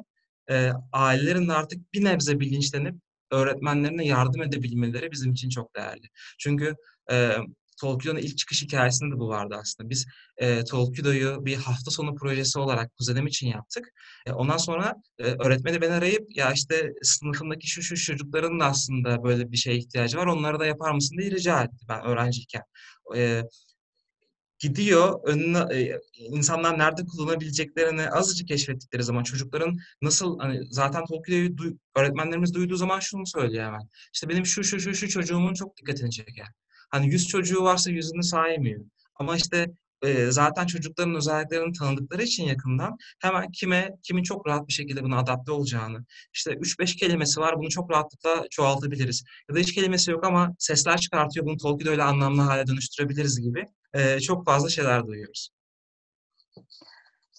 [0.50, 2.94] e, ailelerin de artık bir nebze bilinçlenip
[3.30, 6.08] öğretmenlerine yardım edebilmeleri bizim için çok değerli.
[6.38, 6.74] Çünkü
[7.10, 7.36] e,
[7.82, 9.90] Tolkien'in ilk çıkış hikayesinde de bu vardı aslında.
[9.90, 13.88] Biz e, Tolkien'u bir hafta sonu projesi olarak kuzenim için yaptık.
[14.26, 19.24] E, ondan sonra e, öğretmeni beni arayıp ya işte sınıfındaki şu şu çocukların da aslında
[19.24, 20.26] böyle bir şeye ihtiyacı var.
[20.26, 22.62] Onları da yapar mısın diye rica etti ben öğrenciyken.
[23.16, 23.42] E,
[24.58, 31.74] gidiyor önüne e, insanlar nerede kullanabileceklerini azıcık keşfettikleri zaman çocukların nasıl hani zaten Tolkien'i duy,
[31.96, 33.88] öğretmenlerimiz duyduğu zaman şunu söylüyor hemen.
[34.14, 36.46] İşte benim şu şu şu şu çocuğumun çok dikkatini çeker.
[36.92, 38.84] Hani 100 çocuğu varsa yüzünü saymıyor.
[39.14, 39.66] Ama işte
[40.02, 45.18] e, zaten çocukların özelliklerini tanıdıkları için yakından hemen kime kimin çok rahat bir şekilde buna
[45.18, 49.24] adapte olacağını işte 3-5 kelimesi var bunu çok rahatlıkla çoğaltabiliriz.
[49.48, 53.66] Ya da hiç kelimesi yok ama sesler çıkartıyor bunu Tolkien'de öyle anlamlı hale dönüştürebiliriz gibi
[53.94, 55.50] e, çok fazla şeyler duyuyoruz.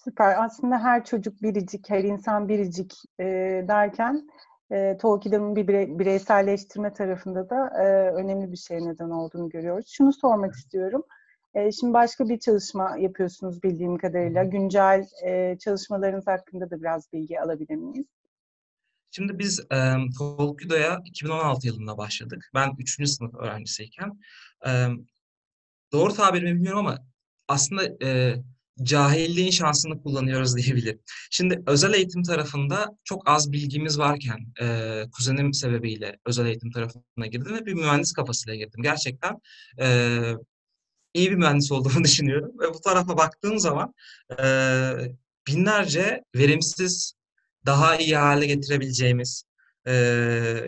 [0.04, 0.44] Süper.
[0.44, 3.24] Aslında her çocuk biricik, her insan biricik e,
[3.68, 4.28] derken
[4.72, 9.86] e, Tolkien'in bir birey, bireyselleştirme tarafında da e, önemli bir şey neden olduğunu görüyoruz.
[9.88, 11.02] Şunu sormak istiyorum.
[11.54, 14.44] E, şimdi başka bir çalışma yapıyorsunuz bildiğim kadarıyla.
[14.44, 18.06] Güncel e, çalışmalarınız hakkında da biraz bilgi alabilir miyiz?
[19.10, 22.50] Şimdi biz e, Tolkien'e 2016 yılında başladık.
[22.54, 23.08] Ben 3.
[23.08, 24.20] sınıf öğrencisiyken.
[24.66, 24.88] E,
[25.92, 26.98] doğru tabirimi bilmiyorum ama
[27.48, 28.36] aslında e,
[28.82, 31.00] cahilliğin şansını kullanıyoruz diyebilirim.
[31.30, 37.54] Şimdi özel eğitim tarafında çok az bilgimiz varken e, kuzenim sebebiyle özel eğitim tarafına girdim
[37.54, 38.82] ve bir mühendis kafasıyla girdim.
[38.82, 39.40] Gerçekten
[39.80, 40.18] e,
[41.14, 43.94] iyi bir mühendis olduğumu düşünüyorum ve bu tarafa baktığım zaman
[44.40, 44.44] e,
[45.48, 47.14] binlerce verimsiz,
[47.66, 49.44] daha iyi hale getirebileceğimiz
[49.86, 49.92] e,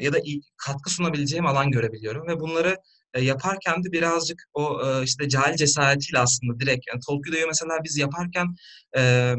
[0.00, 0.18] ya da
[0.56, 2.76] katkı sunabileceğim alan görebiliyorum ve bunları
[3.14, 7.96] e, yaparken de birazcık o e, işte cahil cesaretiyle aslında direkt yani Tolkien'i mesela biz
[7.96, 8.56] yaparken
[8.96, 9.34] e,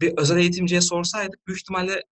[0.00, 2.02] bir özel eğitimciye sorsaydık büyük ihtimalle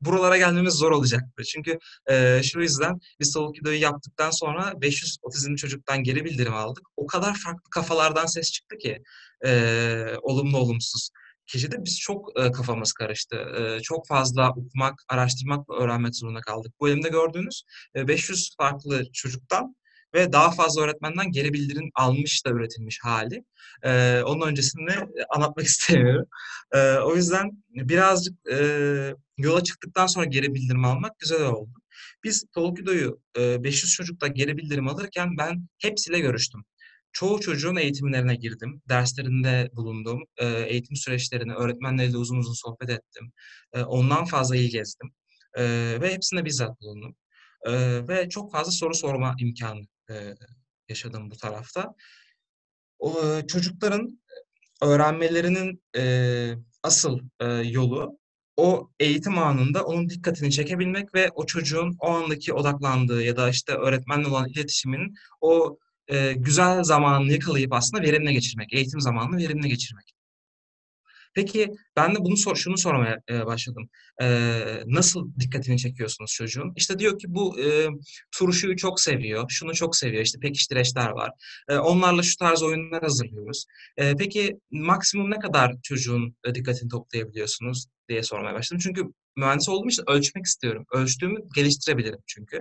[0.00, 1.42] buralara gelmemiz zor olacaktı.
[1.44, 1.78] Çünkü
[2.10, 6.86] e, şu yüzden biz Tolkien'i yaptıktan sonra 500 otizmli çocuktan geri bildirim aldık.
[6.96, 9.02] O kadar farklı kafalardan ses çıktı ki
[9.46, 11.10] e, olumlu olumsuz
[11.52, 13.36] kişide biz çok e, kafamız karıştı.
[13.36, 16.72] E, çok fazla okumak, araştırmak ve öğrenmek zorunda kaldık.
[16.80, 17.62] Bu elimde gördüğünüz
[17.96, 19.76] e, 500 farklı çocuktan
[20.14, 23.44] ve daha fazla öğretmenden geri bildirim almış da üretilmiş hali.
[23.82, 24.94] Ee, onun öncesini
[25.30, 26.26] anlatmak istemiyorum.
[26.72, 28.56] Ee, o yüzden birazcık e,
[29.38, 31.70] yola çıktıktan sonra geri bildirim almak güzel oldu.
[32.24, 36.64] Biz Tolkido'yu e, 500 çocukla geri bildirim alırken ben hepsiyle görüştüm.
[37.12, 40.22] Çoğu çocuğun eğitimlerine girdim, derslerinde bulundum,
[40.66, 43.32] eğitim süreçlerini, öğretmenleriyle uzun uzun sohbet ettim.
[43.86, 45.12] Ondan fazla iyi gezdim
[46.00, 47.16] ve hepsinde bizzat bulundum.
[48.08, 49.82] Ve çok fazla soru sorma imkanı
[50.88, 51.94] yaşadım bu tarafta.
[53.48, 54.20] Çocukların
[54.82, 55.82] öğrenmelerinin
[56.82, 57.20] asıl
[57.64, 58.18] yolu
[58.56, 63.72] o eğitim anında onun dikkatini çekebilmek ve o çocuğun o andaki odaklandığı ya da işte
[63.72, 65.78] öğretmenle olan iletişimin o
[66.08, 70.12] e, güzel zamanını yakalayıp aslında verimle geçirmek, eğitim zamanını verimle geçirmek.
[71.34, 73.88] Peki ben de bunu sor, şunu sormaya e, başladım.
[74.22, 74.26] E,
[74.86, 76.72] nasıl dikkatini çekiyorsunuz çocuğun?
[76.76, 77.88] İşte diyor ki bu e,
[78.38, 80.22] turşuyu çok seviyor, şunu çok seviyor.
[80.22, 81.30] İşte pekiştireçler var.
[81.68, 83.64] E, onlarla şu tarz oyunlar hazırlıyoruz.
[83.96, 88.80] E, peki maksimum ne kadar çocuğun e, dikkatini toplayabiliyorsunuz diye sormaya başladım.
[88.82, 89.02] Çünkü
[89.36, 90.84] mühendis olduğum için ölçmek istiyorum.
[90.92, 92.60] Ölçtüğümü geliştirebilirim çünkü.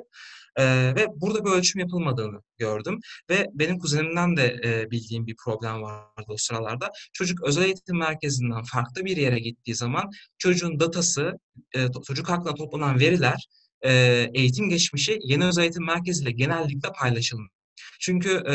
[0.56, 0.64] E,
[0.96, 3.00] ve burada bir ölçüm yapılmadığını gördüm.
[3.30, 6.90] Ve benim kuzenimden de e, bildiğim bir problem vardı o sıralarda.
[7.14, 11.34] Çocuk özel eğitim merkezinden farklı bir yere gittiği zaman çocuğun datası,
[11.76, 13.48] e, çocuk hakkında toplanan veriler,
[13.82, 13.92] e,
[14.34, 17.61] eğitim geçmişi yeni özel eğitim merkeziyle genellikle paylaşılmıyor.
[18.02, 18.54] Çünkü e,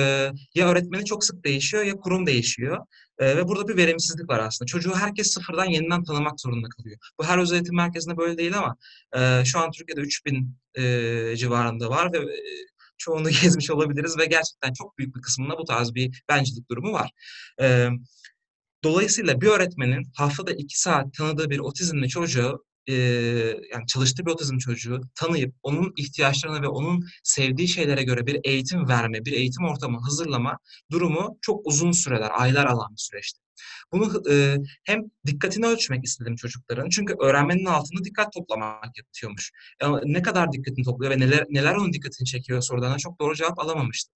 [0.55, 2.87] ya öğretmeni çok sık değişiyor ya kurum değişiyor.
[3.19, 4.67] E, ve burada bir verimsizlik var aslında.
[4.67, 6.99] Çocuğu herkes sıfırdan yeniden tanımak zorunda kalıyor.
[7.21, 8.77] Bu her özel eğitim merkezinde böyle değil ama
[9.17, 12.39] e, şu an Türkiye'de 3000 e, civarında var ve e,
[12.99, 17.11] çoğunu gezmiş olabiliriz ve gerçekten çok büyük bir kısmında bu tarz bir bencilik durumu var.
[17.61, 17.89] E,
[18.85, 22.95] dolayısıyla bir öğretmenin haftada iki saat tanıdığı bir otizmli çocuğu e,
[23.73, 28.89] yani çalıştığı bir otizm çocuğu tanıyıp onun ihtiyaçlarına ve onun sevdiği şeylere göre bir eğitim
[28.89, 30.59] verme, bir eğitim ortamı hazırlama
[30.91, 33.41] durumu çok uzun süreler, aylar alan bir süreçti.
[33.93, 36.89] Bunu e, hem dikkatini ölçmek istedim çocukların.
[36.89, 39.53] Çünkü öğrenmenin altında dikkat toplamak yatıyormuş.
[39.83, 43.59] Yani ne kadar dikkatini topluyor ve neler neler onun dikkatini çekiyor sorularına çok doğru cevap
[43.59, 44.15] alamamıştım.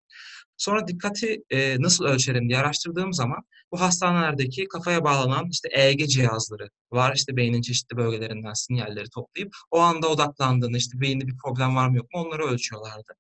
[0.57, 3.39] Sonra dikkati e, nasıl ölçerim diye araştırdığım zaman
[3.73, 7.14] bu hastanelerdeki kafaya bağlanan işte EEG cihazları var.
[7.16, 11.97] İşte beynin çeşitli bölgelerinden sinyalleri toplayıp o anda odaklandığını işte beyinde bir problem var mı
[11.97, 13.12] yok mu onları ölçüyorlardı.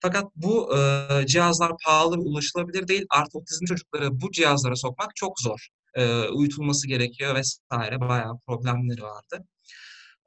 [0.00, 3.06] Fakat bu e, cihazlar pahalı ulaşılabilir değil.
[3.10, 5.68] Artı otizm çocukları bu cihazlara sokmak çok zor.
[5.96, 9.44] E, uyutulması gerekiyor vesaire bayağı problemleri vardı.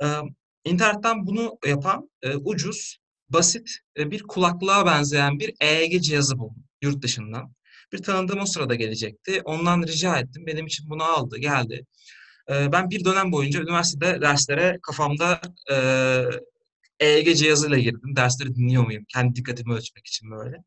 [0.03, 0.07] E,
[0.65, 2.97] internetten bunu yapan e, ucuz
[3.30, 7.53] basit e, bir kulaklığa benzeyen bir EEG cihazı buldum yurt dışından.
[7.93, 9.41] Bir tanıdığım o sırada gelecekti.
[9.45, 10.43] Ondan rica ettim.
[10.47, 11.86] Benim için bunu aldı, geldi.
[12.49, 15.41] E, ben bir dönem boyunca üniversitede derslere kafamda
[16.99, 18.15] EEG e cihazıyla girdim.
[18.15, 19.05] Dersleri dinliyor muyum?
[19.13, 20.57] Kendi dikkatimi ölçmek için böyle.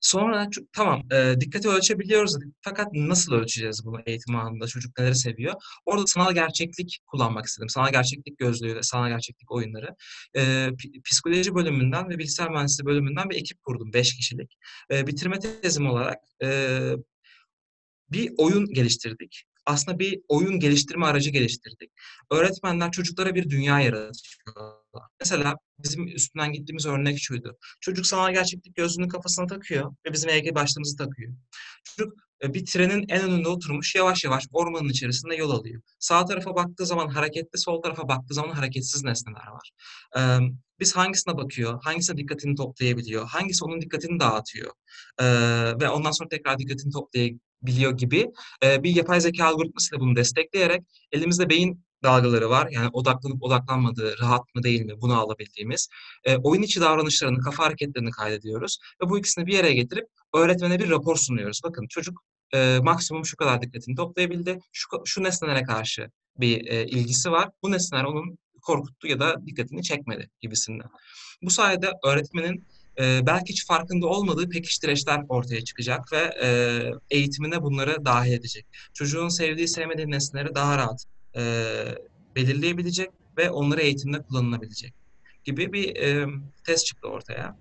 [0.00, 2.54] Sonra tamam e, dikkati ölçebiliyoruz dedik.
[2.60, 4.66] Fakat nasıl ölçeceğiz bunu eğitim anında?
[4.66, 5.54] Çocuk neleri seviyor?
[5.86, 7.68] Orada sanal gerçeklik kullanmak istedim.
[7.68, 9.96] Sanal gerçeklik gözlüğü ve sanal gerçeklik oyunları.
[10.36, 10.70] E,
[11.04, 13.92] psikoloji bölümünden ve bilgisayar mühendisliği bölümünden bir ekip kurdum.
[13.92, 14.56] Beş kişilik.
[14.92, 16.80] E, bitirme tezim olarak e,
[18.10, 19.44] bir oyun geliştirdik.
[19.66, 21.90] Aslında bir oyun geliştirme aracı geliştirdik.
[22.30, 25.08] Öğretmenler çocuklara bir dünya yaratıyorlar.
[25.20, 27.58] Mesela bizim üstünden gittiğimiz örnek şuydu.
[27.80, 31.32] Çocuk sanal gerçeklik gözlüğünü kafasına takıyor ve bizim EG başlığımızı takıyor.
[31.84, 32.12] Çocuk
[32.42, 35.82] e, bir trenin en önünde oturmuş yavaş yavaş ormanın içerisinde yol alıyor.
[35.98, 39.70] Sağ tarafa baktığı zaman hareketli, sol tarafa baktığı zaman hareketsiz nesneler var.
[40.16, 40.38] Ee,
[40.80, 44.72] biz hangisine bakıyor, hangisine dikkatini toplayabiliyor, hangisi onun dikkatini dağıtıyor
[45.20, 45.24] ee,
[45.80, 48.26] ve ondan sonra tekrar dikkatini toplayabiliyor gibi
[48.64, 52.68] e, bir yapay zeka algoritmasıyla bunu destekleyerek elimizde beyin dalgaları var.
[52.70, 55.88] Yani odaklanıp odaklanmadığı, rahat mı değil mi bunu alabildiğimiz.
[56.24, 60.90] E, oyun içi davranışlarını, kafa hareketlerini kaydediyoruz ve bu ikisini bir araya getirip öğretmene bir
[60.90, 61.60] rapor sunuyoruz.
[61.64, 62.22] Bakın çocuk
[62.54, 64.58] e, maksimum şu kadar dikkatini toplayabildi.
[64.72, 67.50] Şu, şu nesnelere karşı bir e, ilgisi var.
[67.62, 70.88] Bu nesneler onun korkuttu ya da dikkatini çekmedi gibisinden.
[71.42, 72.66] Bu sayede öğretmenin
[73.00, 76.48] e, belki hiç farkında olmadığı pekiştireçler ortaya çıkacak ve e,
[77.10, 78.66] eğitimine bunları dahil edecek.
[78.94, 81.04] Çocuğun sevdiği sevmediği nesneleri daha rahat
[81.38, 81.42] e,
[82.36, 84.94] belirleyebilecek ve onları eğitimde kullanılabilecek
[85.44, 86.26] gibi bir e,
[86.66, 87.56] test çıktı ortaya.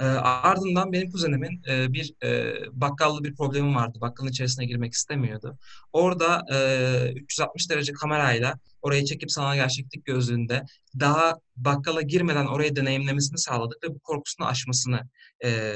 [0.00, 3.98] E, ardından benim kuzenimin e, bir e, bakkallı bir problemi vardı.
[4.00, 5.58] Bakkalın içerisine girmek istemiyordu.
[5.92, 10.64] Orada e, 360 derece kamerayla orayı çekip sanal gerçeklik gözlüğünde
[11.00, 15.00] daha bakkala girmeden orayı deneyimlemesini sağladık ve bu korkusunu aşmasını
[15.44, 15.74] e,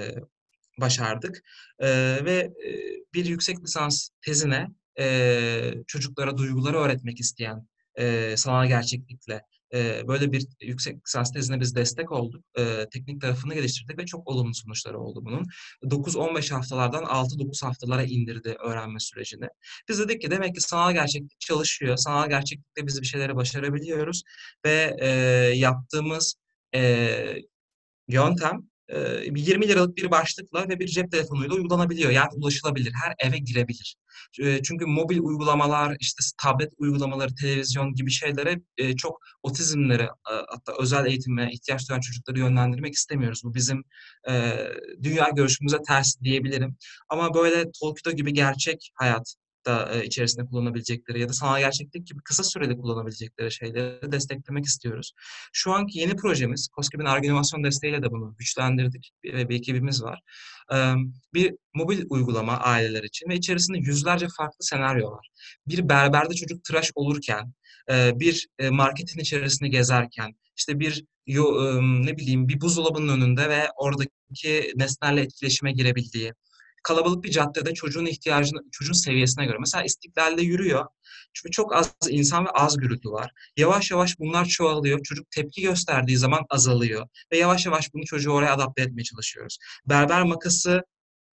[0.81, 1.43] başardık.
[1.79, 1.89] E,
[2.25, 2.71] ve e,
[3.15, 4.69] bir yüksek lisans tezine
[4.99, 7.69] e, çocuklara duyguları öğretmek isteyen
[7.99, 9.43] e, sanal gerçeklikle
[9.75, 12.45] e, böyle bir yüksek lisans tezine biz destek olduk.
[12.59, 15.47] E, teknik tarafını geliştirdik ve çok olumlu sonuçları oldu bunun.
[15.85, 19.49] 9-15 haftalardan 6-9 haftalara indirdi öğrenme sürecini.
[19.89, 21.97] Biz dedik ki demek ki sanal gerçeklik çalışıyor.
[21.97, 24.23] Sanal gerçeklikte biz bir şeyleri başarabiliyoruz
[24.65, 25.09] ve e,
[25.57, 26.35] yaptığımız
[26.75, 27.43] e,
[28.09, 32.11] yöntem 20 liralık bir başlıkla ve bir cep telefonuyla uygulanabiliyor.
[32.11, 33.97] Yani ulaşılabilir, her eve girebilir.
[34.63, 38.61] Çünkü mobil uygulamalar, işte tablet uygulamaları, televizyon gibi şeylere
[38.97, 43.41] çok otizmleri, hatta özel eğitime ihtiyaç duyan çocukları yönlendirmek istemiyoruz.
[43.45, 43.85] Bu bizim
[45.03, 46.77] dünya görüşümüze ters diyebilirim.
[47.09, 49.35] Ama böyle Tolkido gibi gerçek hayat
[49.67, 55.13] da e, içerisinde kullanabilecekleri ya da sanal gerçeklik gibi kısa sürede kullanabilecekleri şeyleri desteklemek istiyoruz.
[55.53, 60.21] Şu anki yeni projemiz, COSGAP'in ARGE inovasyon desteğiyle de bunu güçlendirdik ve bir ekibimiz var.
[61.35, 65.29] Bir mobil uygulama aileler için ve içerisinde yüzlerce farklı senaryo var.
[65.67, 67.53] Bir berberde çocuk tıraş olurken,
[67.91, 75.73] bir marketin içerisinde gezerken, işte bir ne bileyim bir buzdolabının önünde ve oradaki nesnelerle etkileşime
[75.73, 76.33] girebildiği,
[76.85, 79.57] kalabalık bir caddede çocuğun ihtiyacını, çocuğun seviyesine göre.
[79.61, 80.87] Mesela İstiklal'de yürüyor.
[81.33, 83.31] Çünkü çok az insan ve az gürültü var.
[83.57, 85.03] Yavaş yavaş bunlar çoğalıyor.
[85.03, 87.09] Çocuk tepki gösterdiği zaman azalıyor.
[87.33, 89.59] Ve yavaş yavaş bunu çocuğu oraya adapte etmeye çalışıyoruz.
[89.87, 90.83] Berber makası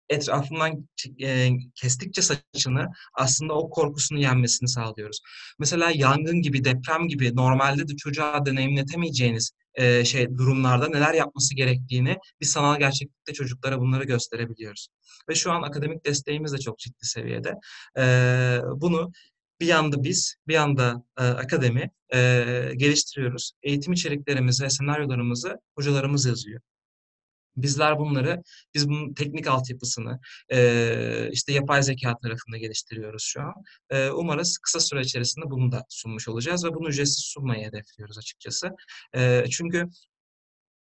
[0.09, 0.89] etrafından
[1.23, 5.21] e, kestikçe saçını aslında o korkusunu yenmesini sağlıyoruz.
[5.59, 12.17] Mesela yangın gibi, deprem gibi normalde de çocuğa deneyimletemeyeceğiniz e, şey durumlarda neler yapması gerektiğini
[12.41, 14.89] bir sanal gerçeklikte çocuklara bunları gösterebiliyoruz.
[15.29, 17.55] Ve şu an akademik desteğimiz de çok ciddi seviyede.
[17.99, 18.03] E,
[18.77, 19.13] bunu
[19.61, 22.19] bir yanda biz, bir yanda e, akademi e,
[22.77, 23.53] geliştiriyoruz.
[23.63, 26.61] Eğitim içeriklerimizi ve senaryolarımızı hocalarımız yazıyor.
[27.57, 28.43] Bizler bunları,
[28.75, 30.21] biz bunun teknik altyapısını,
[30.53, 33.55] e, işte yapay zeka tarafında geliştiriyoruz şu an.
[33.91, 38.71] E, umarız kısa süre içerisinde bunu da sunmuş olacağız ve bunu ücretsiz sunmayı hedefliyoruz açıkçası.
[39.15, 39.89] E, çünkü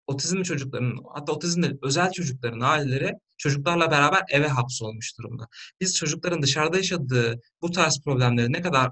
[0.08, 5.48] otizmli çocukların, hatta otizmli özel çocukların aileleri çocuklarla beraber eve hapsolmuş durumda.
[5.82, 8.92] Biz çocukların dışarıda yaşadığı bu tarz problemleri ne kadar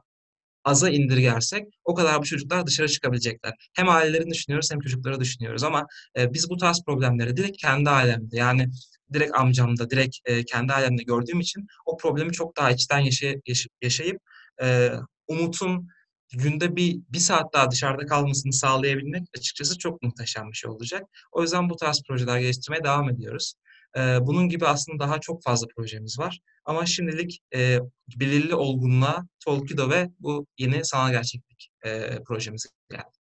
[0.64, 3.53] aza indirgersek o kadar bu çocuklar dışarı çıkabilecekler.
[3.74, 5.88] Hem ailelerini düşünüyoruz hem çocukları düşünüyoruz ama
[6.18, 8.70] e, biz bu tarz problemleri direkt kendi ailemde yani
[9.14, 13.41] direkt amcamda, direkt e, kendi ailemde gördüğüm için o problemi çok daha içten yaşay
[13.82, 14.22] yaşayıp
[14.62, 14.91] e,
[15.28, 15.88] Umut'un
[16.34, 21.03] günde bir, bir saat daha dışarıda kalmasını sağlayabilmek açıkçası çok muhteşem bir şey olacak.
[21.32, 23.53] O yüzden bu tarz projeler geliştirmeye devam ediyoruz.
[23.97, 26.39] E, bunun gibi aslında daha çok fazla projemiz var.
[26.66, 27.80] Ama şimdilik e,
[28.20, 33.22] belirli olgunluğa Tolkido ve bu yeni sanal gerçeklik e, projemiz geldi.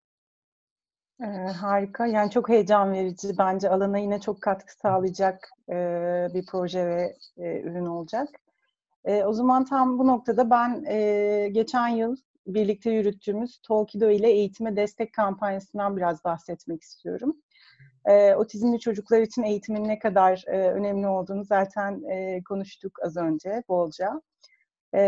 [1.22, 2.06] Ee, harika.
[2.06, 3.28] Yani çok heyecan verici.
[3.38, 5.74] Bence alana yine çok katkı sağlayacak e,
[6.34, 8.28] bir proje ve e, ürün olacak.
[9.04, 12.16] E, o zaman tam bu noktada ben e, geçen yıl
[12.46, 17.36] birlikte yürüttüğümüz Tolkido ile eğitime destek kampanyasından biraz bahsetmek istiyorum.
[18.06, 23.62] E, otizmli çocuklar için eğitimin ne kadar e, önemli olduğunu zaten e, konuştuk az önce
[23.68, 24.22] bolca.
[24.94, 25.00] E,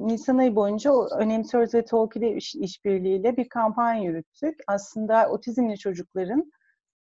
[0.00, 4.60] Nisan ayı boyunca Önemsiyoruz ve Talk ile iş, işbirliğiyle bir kampanya yürüttük.
[4.66, 6.52] Aslında otizmli çocukların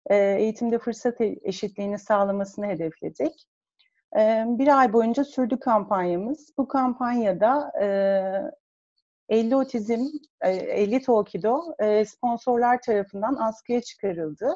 [0.07, 3.47] e, eğitimde fırsat e, eşitliğini sağlamasını hedefledik.
[4.17, 6.53] E, bir ay boyunca sürdü kampanyamız.
[6.59, 7.87] Bu kampanyada e,
[9.29, 10.07] 50 otizm,
[10.41, 14.55] e, 50 Tokido e, sponsorlar tarafından askıya çıkarıldı.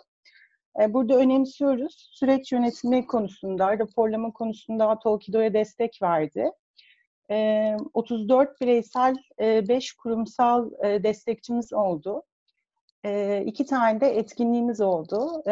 [0.81, 2.11] E, burada önemsiyoruz.
[2.13, 6.51] Süreç yönetimi konusunda, raporlama konusunda Tokido'ya destek verdi.
[7.95, 12.23] 34 e, bireysel, 5 kurumsal destekçimiz oldu.
[13.45, 15.43] İki tane de etkinliğimiz oldu.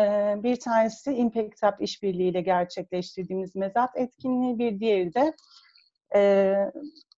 [0.42, 5.34] Bir tanesi Impact Hub işbirliğiyle gerçekleştirdiğimiz mezat etkinliği, bir diğeri de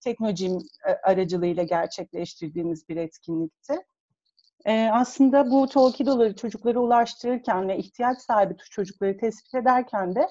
[0.03, 0.51] teknoloji
[1.03, 3.73] aracılığıyla gerçekleştirdiğimiz bir etkinlikti.
[4.91, 10.27] Aslında bu Tolkidoları çocuklara ulaştırırken ve ihtiyaç sahibi çocukları tespit ederken de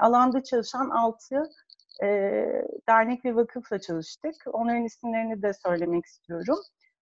[0.00, 1.42] alanda çalışan altı
[2.88, 4.34] dernek ve vakıfla çalıştık.
[4.52, 6.58] Onların isimlerini de söylemek istiyorum.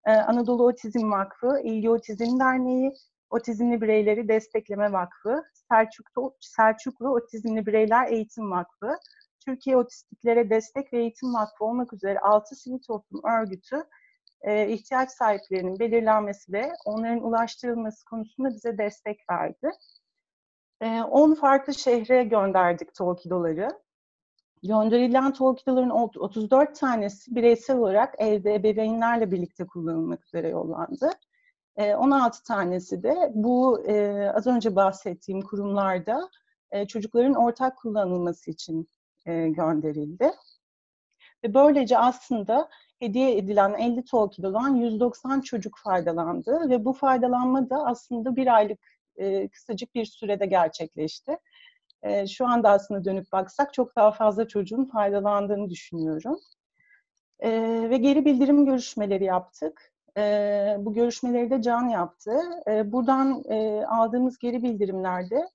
[0.07, 2.93] Ee, Anadolu Otizm Vakfı, İlgi Otizm Derneği,
[3.31, 8.99] Otizmli Bireyleri Destekleme Vakfı, Selçuklu, Selçuklu Otizmli Bireyler Eğitim Vakfı,
[9.45, 13.85] Türkiye Otistiklere Destek ve Eğitim Vakfı olmak üzere 6 sivil toplum örgütü
[14.43, 19.71] e, ihtiyaç sahiplerinin belirlenmesi ve onların ulaştırılması konusunda bize destek verdi.
[20.81, 23.69] 10 e, farklı şehre gönderdik Tolkidoları.
[24.63, 31.11] Gönderilen Tolkidoların 34 tanesi bireysel olarak evde ebeveynlerle birlikte kullanılmak üzere yollandı.
[31.77, 33.85] 16 tanesi de bu
[34.35, 36.31] az önce bahsettiğim kurumlarda
[36.89, 38.89] çocukların ortak kullanılması için
[39.27, 40.33] gönderildi.
[41.45, 42.69] Ve böylece aslında
[42.99, 48.81] hediye edilen 50 Tolkido'dan 190 çocuk faydalandı ve bu faydalanma da aslında bir aylık
[49.53, 51.39] kısacık bir sürede gerçekleşti
[52.03, 56.39] e, şu anda aslında dönüp baksak çok daha fazla çocuğun faydalandığını düşünüyorum.
[57.41, 57.51] E,
[57.91, 59.93] ve geri bildirim görüşmeleri yaptık.
[60.17, 62.33] E, bu görüşmeleri de Can yaptı.
[62.69, 65.49] E, buradan e, aldığımız geri bildirimlerde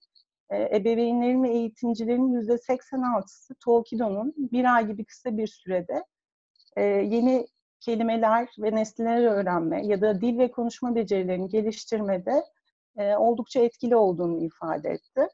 [0.49, 6.03] e, ebeveynlerin ve eğitimcilerin yüzde 86'sı Tolkido'nun bir ay gibi kısa bir sürede
[6.81, 7.47] yeni
[7.79, 12.43] kelimeler ve nesneler öğrenme ya da dil ve konuşma becerilerini geliştirmede
[12.97, 15.27] oldukça etkili olduğunu ifade etti.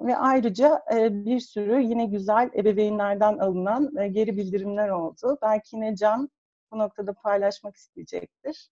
[0.00, 5.38] Ve ayrıca bir sürü yine güzel ebeveynlerden alınan geri bildirimler oldu.
[5.42, 6.30] Belki yine Can
[6.72, 8.70] bu noktada paylaşmak isteyecektir.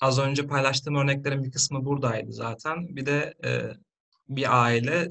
[0.00, 2.96] Az önce paylaştığım örneklerin bir kısmı buradaydı zaten.
[2.96, 3.34] Bir de
[4.28, 5.08] bir aile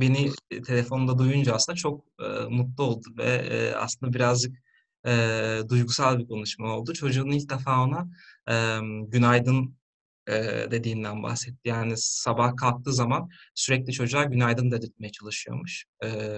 [0.00, 0.30] beni
[0.66, 4.56] telefonda duyunca aslında çok e, mutlu oldu ve e, aslında birazcık
[5.06, 5.12] e,
[5.68, 6.92] duygusal bir konuşma oldu.
[6.92, 8.08] Çocuğun ilk defa ona
[8.50, 8.78] e,
[9.08, 9.78] günaydın
[10.70, 11.68] dediğinden bahsetti.
[11.68, 15.84] Yani sabah kalktığı zaman sürekli çocuğa günaydın dedirtmeye çalışıyormuş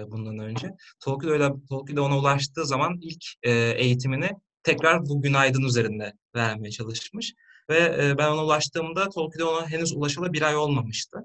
[0.07, 0.69] bundan önce.
[0.99, 3.25] Tolkien öyle Tolkien ona ulaştığı zaman ilk
[3.77, 4.29] eğitimini
[4.63, 7.33] tekrar bu günaydın üzerinde vermeye çalışmış.
[7.69, 11.17] Ve ben ona ulaştığımda Tolkien ona henüz ulaşalı bir ay olmamıştı.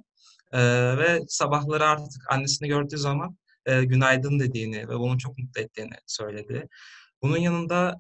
[0.99, 3.37] Ve sabahları artık annesini gördüğü zaman
[3.67, 6.69] günaydın dediğini ve bunu çok mutlu ettiğini söyledi.
[7.23, 7.97] Bunun yanında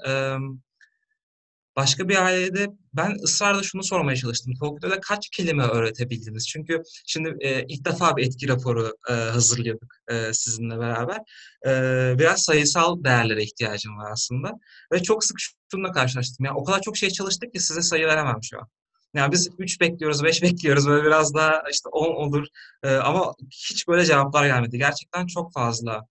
[1.77, 4.55] Başka bir ailede ben ısrarla şunu sormaya çalıştım.
[4.61, 6.49] Folklor'da kaç kelime öğretebildiniz?
[6.49, 11.19] Çünkü şimdi e, ilk defa bir etki raporu e, hazırlıyorduk e, sizinle beraber.
[11.67, 11.71] E,
[12.19, 14.53] biraz sayısal değerlere ihtiyacım var aslında.
[14.93, 15.37] Ve çok sık
[15.71, 16.47] şununla karşılaştım.
[16.47, 18.69] Yani o kadar çok şey çalıştık ki size sayı veremem şu an.
[19.17, 20.87] Yani biz 3 bekliyoruz, 5 bekliyoruz.
[20.89, 22.47] Böyle biraz daha işte 10 olur.
[22.83, 23.35] E, ama
[23.71, 24.79] hiç böyle cevaplar gelmedi.
[24.79, 26.07] Gerçekten çok fazla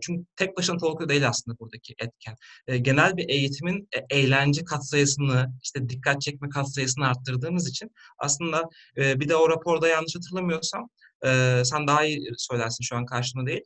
[0.00, 2.36] çünkü tek başına Tolkien değil aslında buradaki etken.
[2.82, 9.36] genel bir eğitimin e, eğlence katsayısını, işte dikkat çekme katsayısını arttırdığımız için aslında bir de
[9.36, 10.88] o raporda yanlış hatırlamıyorsam,
[11.64, 13.62] sen daha iyi söylersin şu an karşımda değil,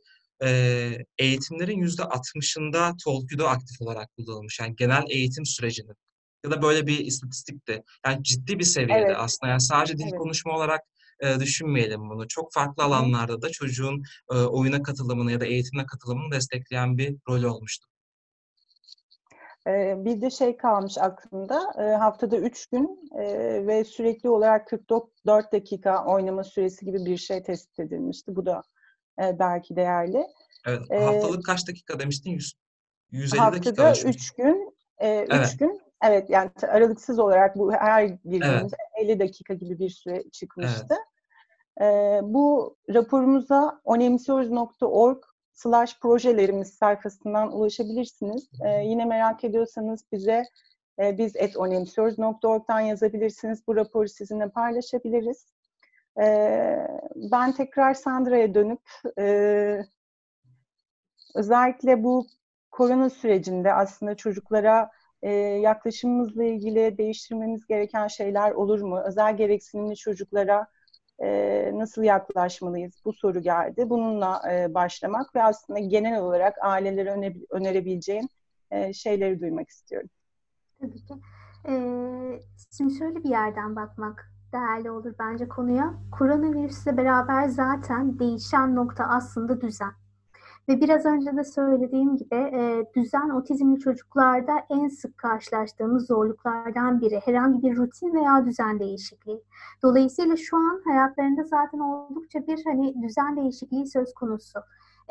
[1.17, 4.59] eğitimlerin yüzde 60'ında Tolkien'de aktif olarak kullanılmış.
[4.59, 5.95] Yani genel eğitim sürecinin
[6.45, 7.83] ya da böyle bir istatistikti.
[8.05, 9.15] Yani ciddi bir seviyede evet.
[9.19, 9.49] aslında.
[9.49, 10.19] Yani sadece dil evet.
[10.19, 10.81] konuşma olarak
[11.19, 12.27] e, düşünmeyelim bunu.
[12.27, 17.43] Çok farklı alanlarda da çocuğun e, oyuna katılımını ya da eğitimine katılımını destekleyen bir rol
[17.43, 17.87] olmuştu.
[19.97, 21.59] Bir de şey kalmış aklımda,
[21.99, 23.09] haftada 3 gün
[23.67, 28.35] ve sürekli olarak 44 dakika oynama süresi gibi bir şey tespit edilmişti.
[28.35, 28.63] Bu da
[29.19, 30.27] belki değerli.
[30.65, 32.31] Evet, haftalık kaç dakika demiştin?
[32.31, 32.55] 100,
[33.11, 33.83] 150 haftada dakika.
[33.83, 35.55] Haftada 3 gün, 3 evet.
[35.59, 38.71] gün Evet yani aralıksız olarak bu her bir evet.
[39.01, 40.85] 50 dakika gibi bir süre çıkmıştı.
[40.89, 40.99] Evet.
[41.81, 48.49] Ee, bu raporumuza onemsiyoruz.org slash projelerimiz sayfasından ulaşabilirsiniz.
[48.65, 50.43] Ee, yine merak ediyorsanız bize
[50.99, 53.67] e, biz et onemsiyoruz.org'dan yazabilirsiniz.
[53.67, 55.45] Bu raporu sizinle paylaşabiliriz.
[56.21, 58.81] Ee, ben tekrar Sandra'ya dönüp
[59.19, 59.85] e,
[61.35, 62.27] özellikle bu
[62.71, 64.91] korona sürecinde aslında çocuklara
[65.25, 68.99] e, yaklaşımımızla ilgili değiştirmemiz gereken şeyler olur mu?
[68.99, 70.67] Özel gereksinimli çocuklara
[71.19, 73.01] e, nasıl yaklaşmalıyız?
[73.05, 73.89] Bu soru geldi.
[73.89, 78.27] Bununla e, başlamak ve aslında genel olarak ailelere öne, önerebileceğim
[78.71, 80.09] e, şeyleri duymak istiyorum.
[80.79, 81.13] Tabii ki.
[81.67, 82.39] Ee,
[82.77, 85.93] şimdi şöyle bir yerden bakmak değerli olur bence konuya.
[86.11, 89.91] Koronavirüsle beraber zaten değişen nokta aslında düzen.
[90.69, 97.21] Ve biraz önce de söylediğim gibi e, düzen otizmli çocuklarda en sık karşılaştığımız zorluklardan biri.
[97.25, 99.43] Herhangi bir rutin veya düzen değişikliği.
[99.83, 104.59] Dolayısıyla şu an hayatlarında zaten oldukça bir hani düzen değişikliği söz konusu.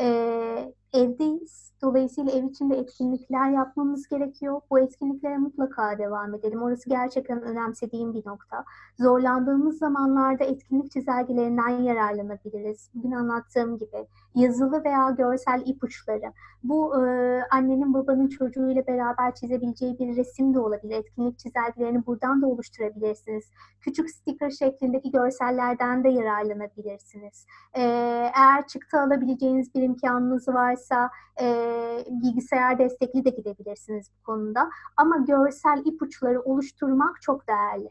[0.00, 1.74] E, evdeyiz.
[1.82, 4.60] Dolayısıyla ev içinde etkinlikler yapmamız gerekiyor.
[4.70, 6.62] Bu etkinliklere mutlaka devam edelim.
[6.62, 8.64] Orası gerçekten önemsediğim bir nokta.
[9.00, 12.90] Zorlandığımız zamanlarda etkinlik çizelgelerinden yararlanabiliriz.
[12.94, 16.32] Bugün anlattığım gibi yazılı veya görsel ipuçları.
[16.62, 20.96] Bu e, annenin babanın çocuğuyla beraber çizebileceği bir resim de olabilir.
[20.96, 23.50] Etkinlik çizelgelerini buradan da oluşturabilirsiniz.
[23.80, 27.46] Küçük sticker şeklindeki görsellerden de yararlanabilirsiniz.
[27.74, 27.82] E,
[28.36, 30.83] eğer çıktı alabileceğiniz bir imkanınız varsa
[31.40, 31.46] e,
[32.10, 34.70] bilgisayar destekli de gidebilirsiniz bu konuda.
[34.96, 37.88] Ama görsel ipuçları oluşturmak çok değerli.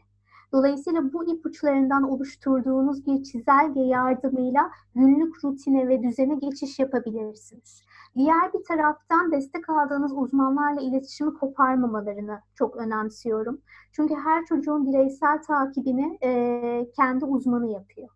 [0.52, 7.82] Dolayısıyla bu ipuçlarından oluşturduğunuz bir çizelge yardımıyla günlük rutine ve düzene geçiş yapabilirsiniz.
[8.16, 13.60] Diğer bir taraftan destek aldığınız uzmanlarla iletişimi koparmamalarını çok önemsiyorum.
[13.92, 18.08] Çünkü her çocuğun bireysel takibini e, kendi uzmanı yapıyor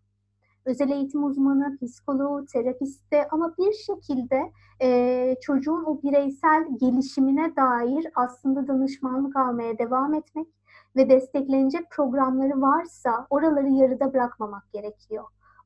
[0.65, 4.51] özel eğitim uzmanı, psikoloğu, terapiste ama bir şekilde
[4.81, 10.47] e, çocuğun o bireysel gelişimine dair aslında danışmanlık almaya devam etmek
[10.95, 15.23] ve desteklenecek programları varsa oraları yarıda bırakmamak gerekiyor.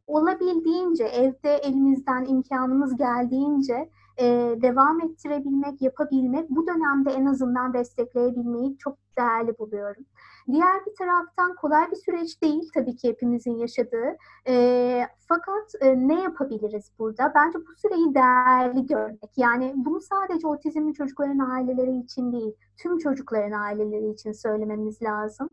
[0.08, 4.26] Olabildiğince evde elimizden imkanımız geldiğince e,
[4.62, 10.06] devam ettirebilmek, yapabilmek bu dönemde en azından destekleyebilmeyi çok değerli buluyorum.
[10.52, 14.18] Diğer bir taraftan kolay bir süreç değil tabii ki hepimizin yaşadığı.
[14.48, 17.34] E, fakat e, ne yapabiliriz burada?
[17.36, 19.38] Bence bu süreyi değerli görmek.
[19.38, 25.50] Yani bunu sadece otizmli çocukların aileleri için değil, tüm çocukların aileleri için söylememiz lazım.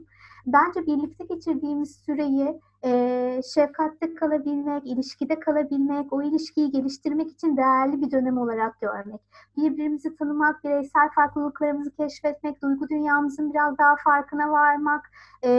[0.47, 8.11] Bence birlikte geçirdiğimiz süreyi e, şefkatte kalabilmek, ilişkide kalabilmek, o ilişkiyi geliştirmek için değerli bir
[8.11, 9.21] dönem olarak görmek.
[9.57, 15.11] Birbirimizi tanımak, bireysel farklılıklarımızı keşfetmek, duygu dünyamızın biraz daha farkına varmak,
[15.45, 15.51] e,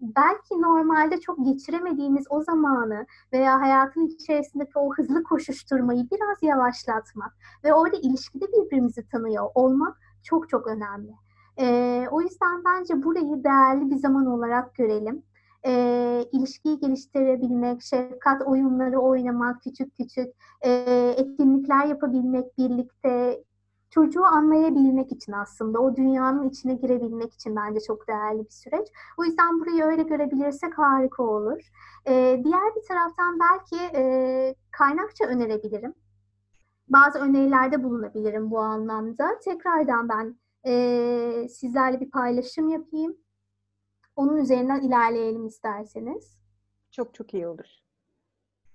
[0.00, 7.74] belki normalde çok geçiremediğimiz o zamanı veya hayatın içerisindeki o hızlı koşuşturmayı biraz yavaşlatmak ve
[7.74, 11.12] orada ilişkide birbirimizi tanıyor olmak çok çok önemli.
[11.60, 15.22] E, o yüzden bence burayı değerli bir zaman olarak görelim
[15.66, 20.28] e, ilişkiyi geliştirebilmek, şefkat oyunları oynamak, küçük küçük
[20.64, 20.70] e,
[21.16, 23.44] etkinlikler yapabilmek birlikte
[23.90, 28.88] çocuğu anlayabilmek için aslında o dünyanın içine girebilmek için bence çok değerli bir süreç.
[29.18, 31.60] O yüzden burayı öyle görebilirsek harika olur.
[32.06, 35.94] E, diğer bir taraftan belki e, kaynakça önerebilirim.
[36.88, 39.38] Bazı önerilerde bulunabilirim bu anlamda.
[39.44, 40.36] Tekrardan ben
[40.66, 43.16] e, sizlerle bir paylaşım yapayım.
[44.18, 46.38] Onun üzerinden ilerleyelim isterseniz.
[46.90, 47.66] Çok çok iyi olur.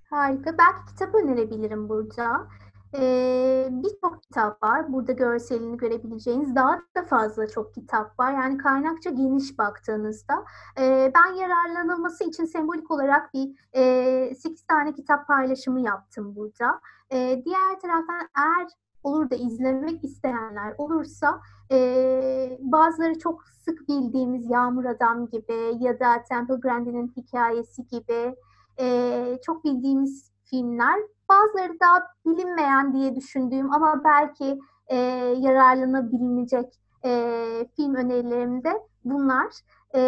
[0.10, 0.58] Harika.
[0.58, 2.48] Belki kitap önerebilirim burada.
[2.96, 4.94] Ee, Birçok kitap var.
[4.94, 8.34] Burada görselini görebileceğiniz daha da fazla çok kitap var.
[8.34, 10.46] Yani kaynakça geniş baktığınızda.
[10.80, 16.82] Ee, ben yararlanılması için sembolik olarak bir e, 8 tane kitap paylaşımı yaptım burada.
[17.12, 18.68] Ee, diğer taraftan eğer
[19.04, 21.42] olur da izlemek isteyenler olursa
[21.72, 28.36] e, bazıları çok sık bildiğimiz Yağmur Adam gibi ya da Temple Grandin'in hikayesi gibi
[28.80, 31.00] e, çok bildiğimiz filmler.
[31.30, 34.98] Bazıları daha bilinmeyen diye düşündüğüm ama belki e,
[35.40, 39.54] yararlanabilecek e, film önerilerimde bunlar.
[39.96, 40.00] E,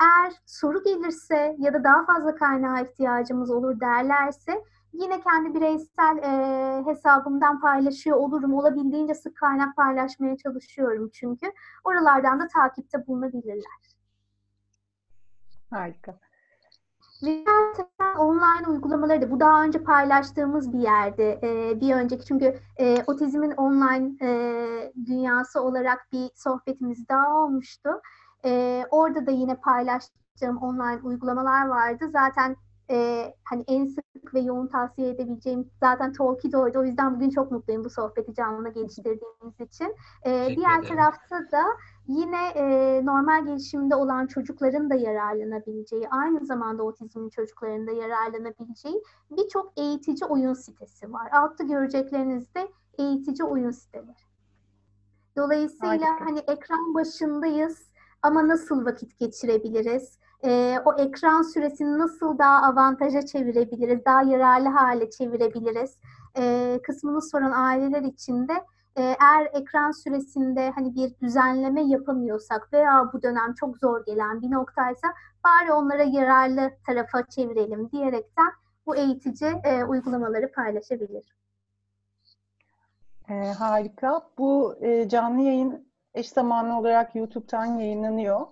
[0.00, 4.62] eğer soru gelirse ya da daha fazla kaynağa ihtiyacımız olur derlerse
[4.92, 8.54] yine kendi bireysel e, hesabımdan paylaşıyor olurum.
[8.54, 11.46] Olabildiğince sık kaynak paylaşmaya çalışıyorum çünkü.
[11.84, 13.92] Oralardan da takipte bulunabilirler.
[15.70, 16.18] Harika.
[17.22, 17.44] Ve
[18.18, 21.40] online uygulamaları da bu daha önce paylaştığımız bir yerde.
[21.42, 27.90] E, bir önceki çünkü e, otizmin online e, dünyası olarak bir sohbetimiz daha olmuştu.
[28.44, 32.08] E, orada da yine paylaştığım online uygulamalar vardı.
[32.12, 32.56] Zaten
[32.92, 36.78] e, hani en sık ve yoğun tavsiye edebileceğim zaten Tolkido'ydu.
[36.78, 39.94] O yüzden bugün çok mutluyum bu sohbeti canlı geliştirdiğimiz için.
[40.26, 41.62] E, diğer tarafta da
[42.08, 42.64] yine e,
[43.04, 50.54] normal gelişimde olan çocukların da yararlanabileceği, aynı zamanda otizmli çocukların da yararlanabileceği birçok eğitici oyun
[50.54, 51.30] sitesi var.
[51.32, 52.68] Altta göreceklerinizde
[52.98, 54.32] eğitici oyun siteleri.
[55.36, 56.24] Dolayısıyla Harika.
[56.24, 60.18] hani ekran başındayız ama nasıl vakit geçirebiliriz?
[60.44, 65.98] E, o ekran süresini nasıl daha avantaja çevirebiliriz, daha yararlı hale çevirebiliriz
[66.38, 68.52] e, kısmını soran aileler için de
[68.96, 75.08] eğer ekran süresinde hani bir düzenleme yapamıyorsak veya bu dönem çok zor gelen bir noktaysa
[75.44, 78.52] bari onlara yararlı tarafa çevirelim diyerekten
[78.86, 81.24] bu eğitici e, uygulamaları paylaşabilir.
[83.28, 84.22] E, harika.
[84.38, 88.46] Bu e, canlı yayın eş zamanlı olarak YouTube'dan yayınlanıyor.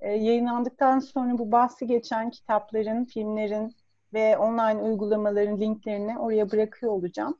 [0.00, 3.76] E, yayınlandıktan sonra bu bahsi geçen kitapların, filmlerin
[4.12, 7.38] ve online uygulamaların linklerini oraya bırakıyor olacağım.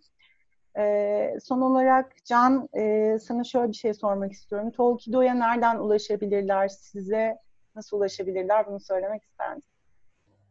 [0.79, 4.71] E, son olarak Can, e, sana şöyle bir şey sormak istiyorum.
[4.71, 6.69] Tolkido'ya nereden ulaşabilirler?
[6.69, 7.39] Size
[7.75, 8.67] nasıl ulaşabilirler?
[8.67, 9.57] Bunu söylemek ister?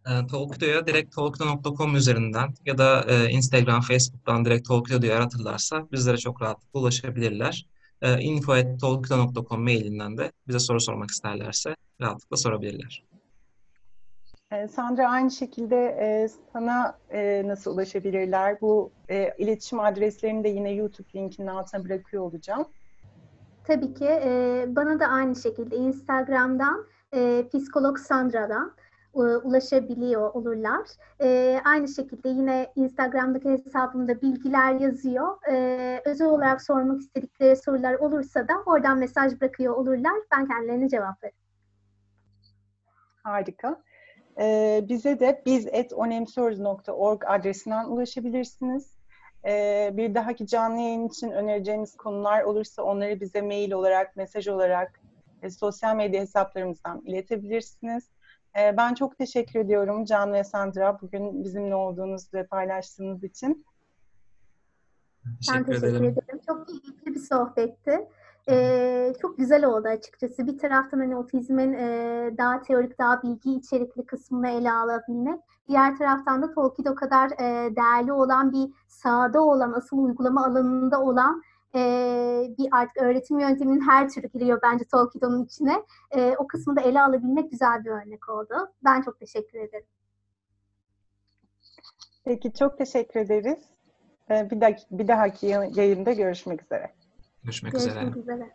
[0.08, 6.18] E, Talkido'ya direkt talkido.com üzerinden ya da e, Instagram, Facebook'tan direkt Talkido diye aratırlarsa bizlere
[6.18, 7.66] çok rahatlıkla ulaşabilirler.
[8.02, 13.04] E, info.talkido.com mailinden de bize soru sormak isterlerse rahatlıkla sorabilirler.
[14.52, 18.62] E, Sandra aynı şekilde e, sana e, nasıl ulaşabilirler?
[18.62, 22.66] Bu e, iletişim adreslerini de yine YouTube linkinin altına bırakıyor olacağım.
[23.64, 28.76] Tabii ki e, bana da aynı şekilde Instagram'dan e, psikolog Sandra'dan
[29.18, 30.88] ulaşabiliyor olurlar.
[31.22, 35.38] E, aynı şekilde yine Instagram'daki hesabımda bilgiler yazıyor.
[35.52, 40.14] E, özel olarak sormak istedikleri sorular olursa da oradan mesaj bırakıyor olurlar.
[40.32, 41.36] Ben kendilerine cevaplarım.
[43.24, 43.82] Harika.
[44.40, 48.98] Ee, bize de biz.onemsiyoruz.org adresinden ulaşabilirsiniz.
[49.46, 55.02] Ee, bir dahaki canlı yayın için önereceğiniz konular olursa onları bize mail olarak, mesaj olarak,
[55.42, 58.10] e, sosyal medya hesaplarımızdan iletebilirsiniz.
[58.58, 63.66] Ee, ben çok teşekkür ediyorum Can ve Sandra bugün bizimle olduğunuz ve paylaştığınız için.
[65.26, 66.04] ben teşekkür ederim.
[66.04, 66.40] ederim.
[66.48, 68.08] Çok keyifli bir sohbetti.
[68.50, 70.48] Ee, çok güzel oldu açıkçası.
[70.48, 71.88] Bir taraftan hani otizmin e,
[72.38, 75.40] daha teorik, daha bilgi içerikli kısmını ele alabilmek.
[75.68, 81.02] Diğer taraftan da Tolkien'de o kadar e, değerli olan bir sahada olan, asıl uygulama alanında
[81.02, 81.42] olan
[81.78, 85.84] e, bir artık öğretim yönteminin her türü giriyor bence Tolkien'in içine.
[86.12, 88.74] E, o kısmı da ele alabilmek güzel bir örnek oldu.
[88.84, 89.86] Ben çok teşekkür ederim.
[92.26, 93.60] Peki çok teşekkür ederiz.
[94.30, 96.94] Bir dahaki, bir dahaki yayında görüşmek üzere.
[97.44, 98.20] Görüşmek, Görüşmek üzere.
[98.20, 98.52] üzere.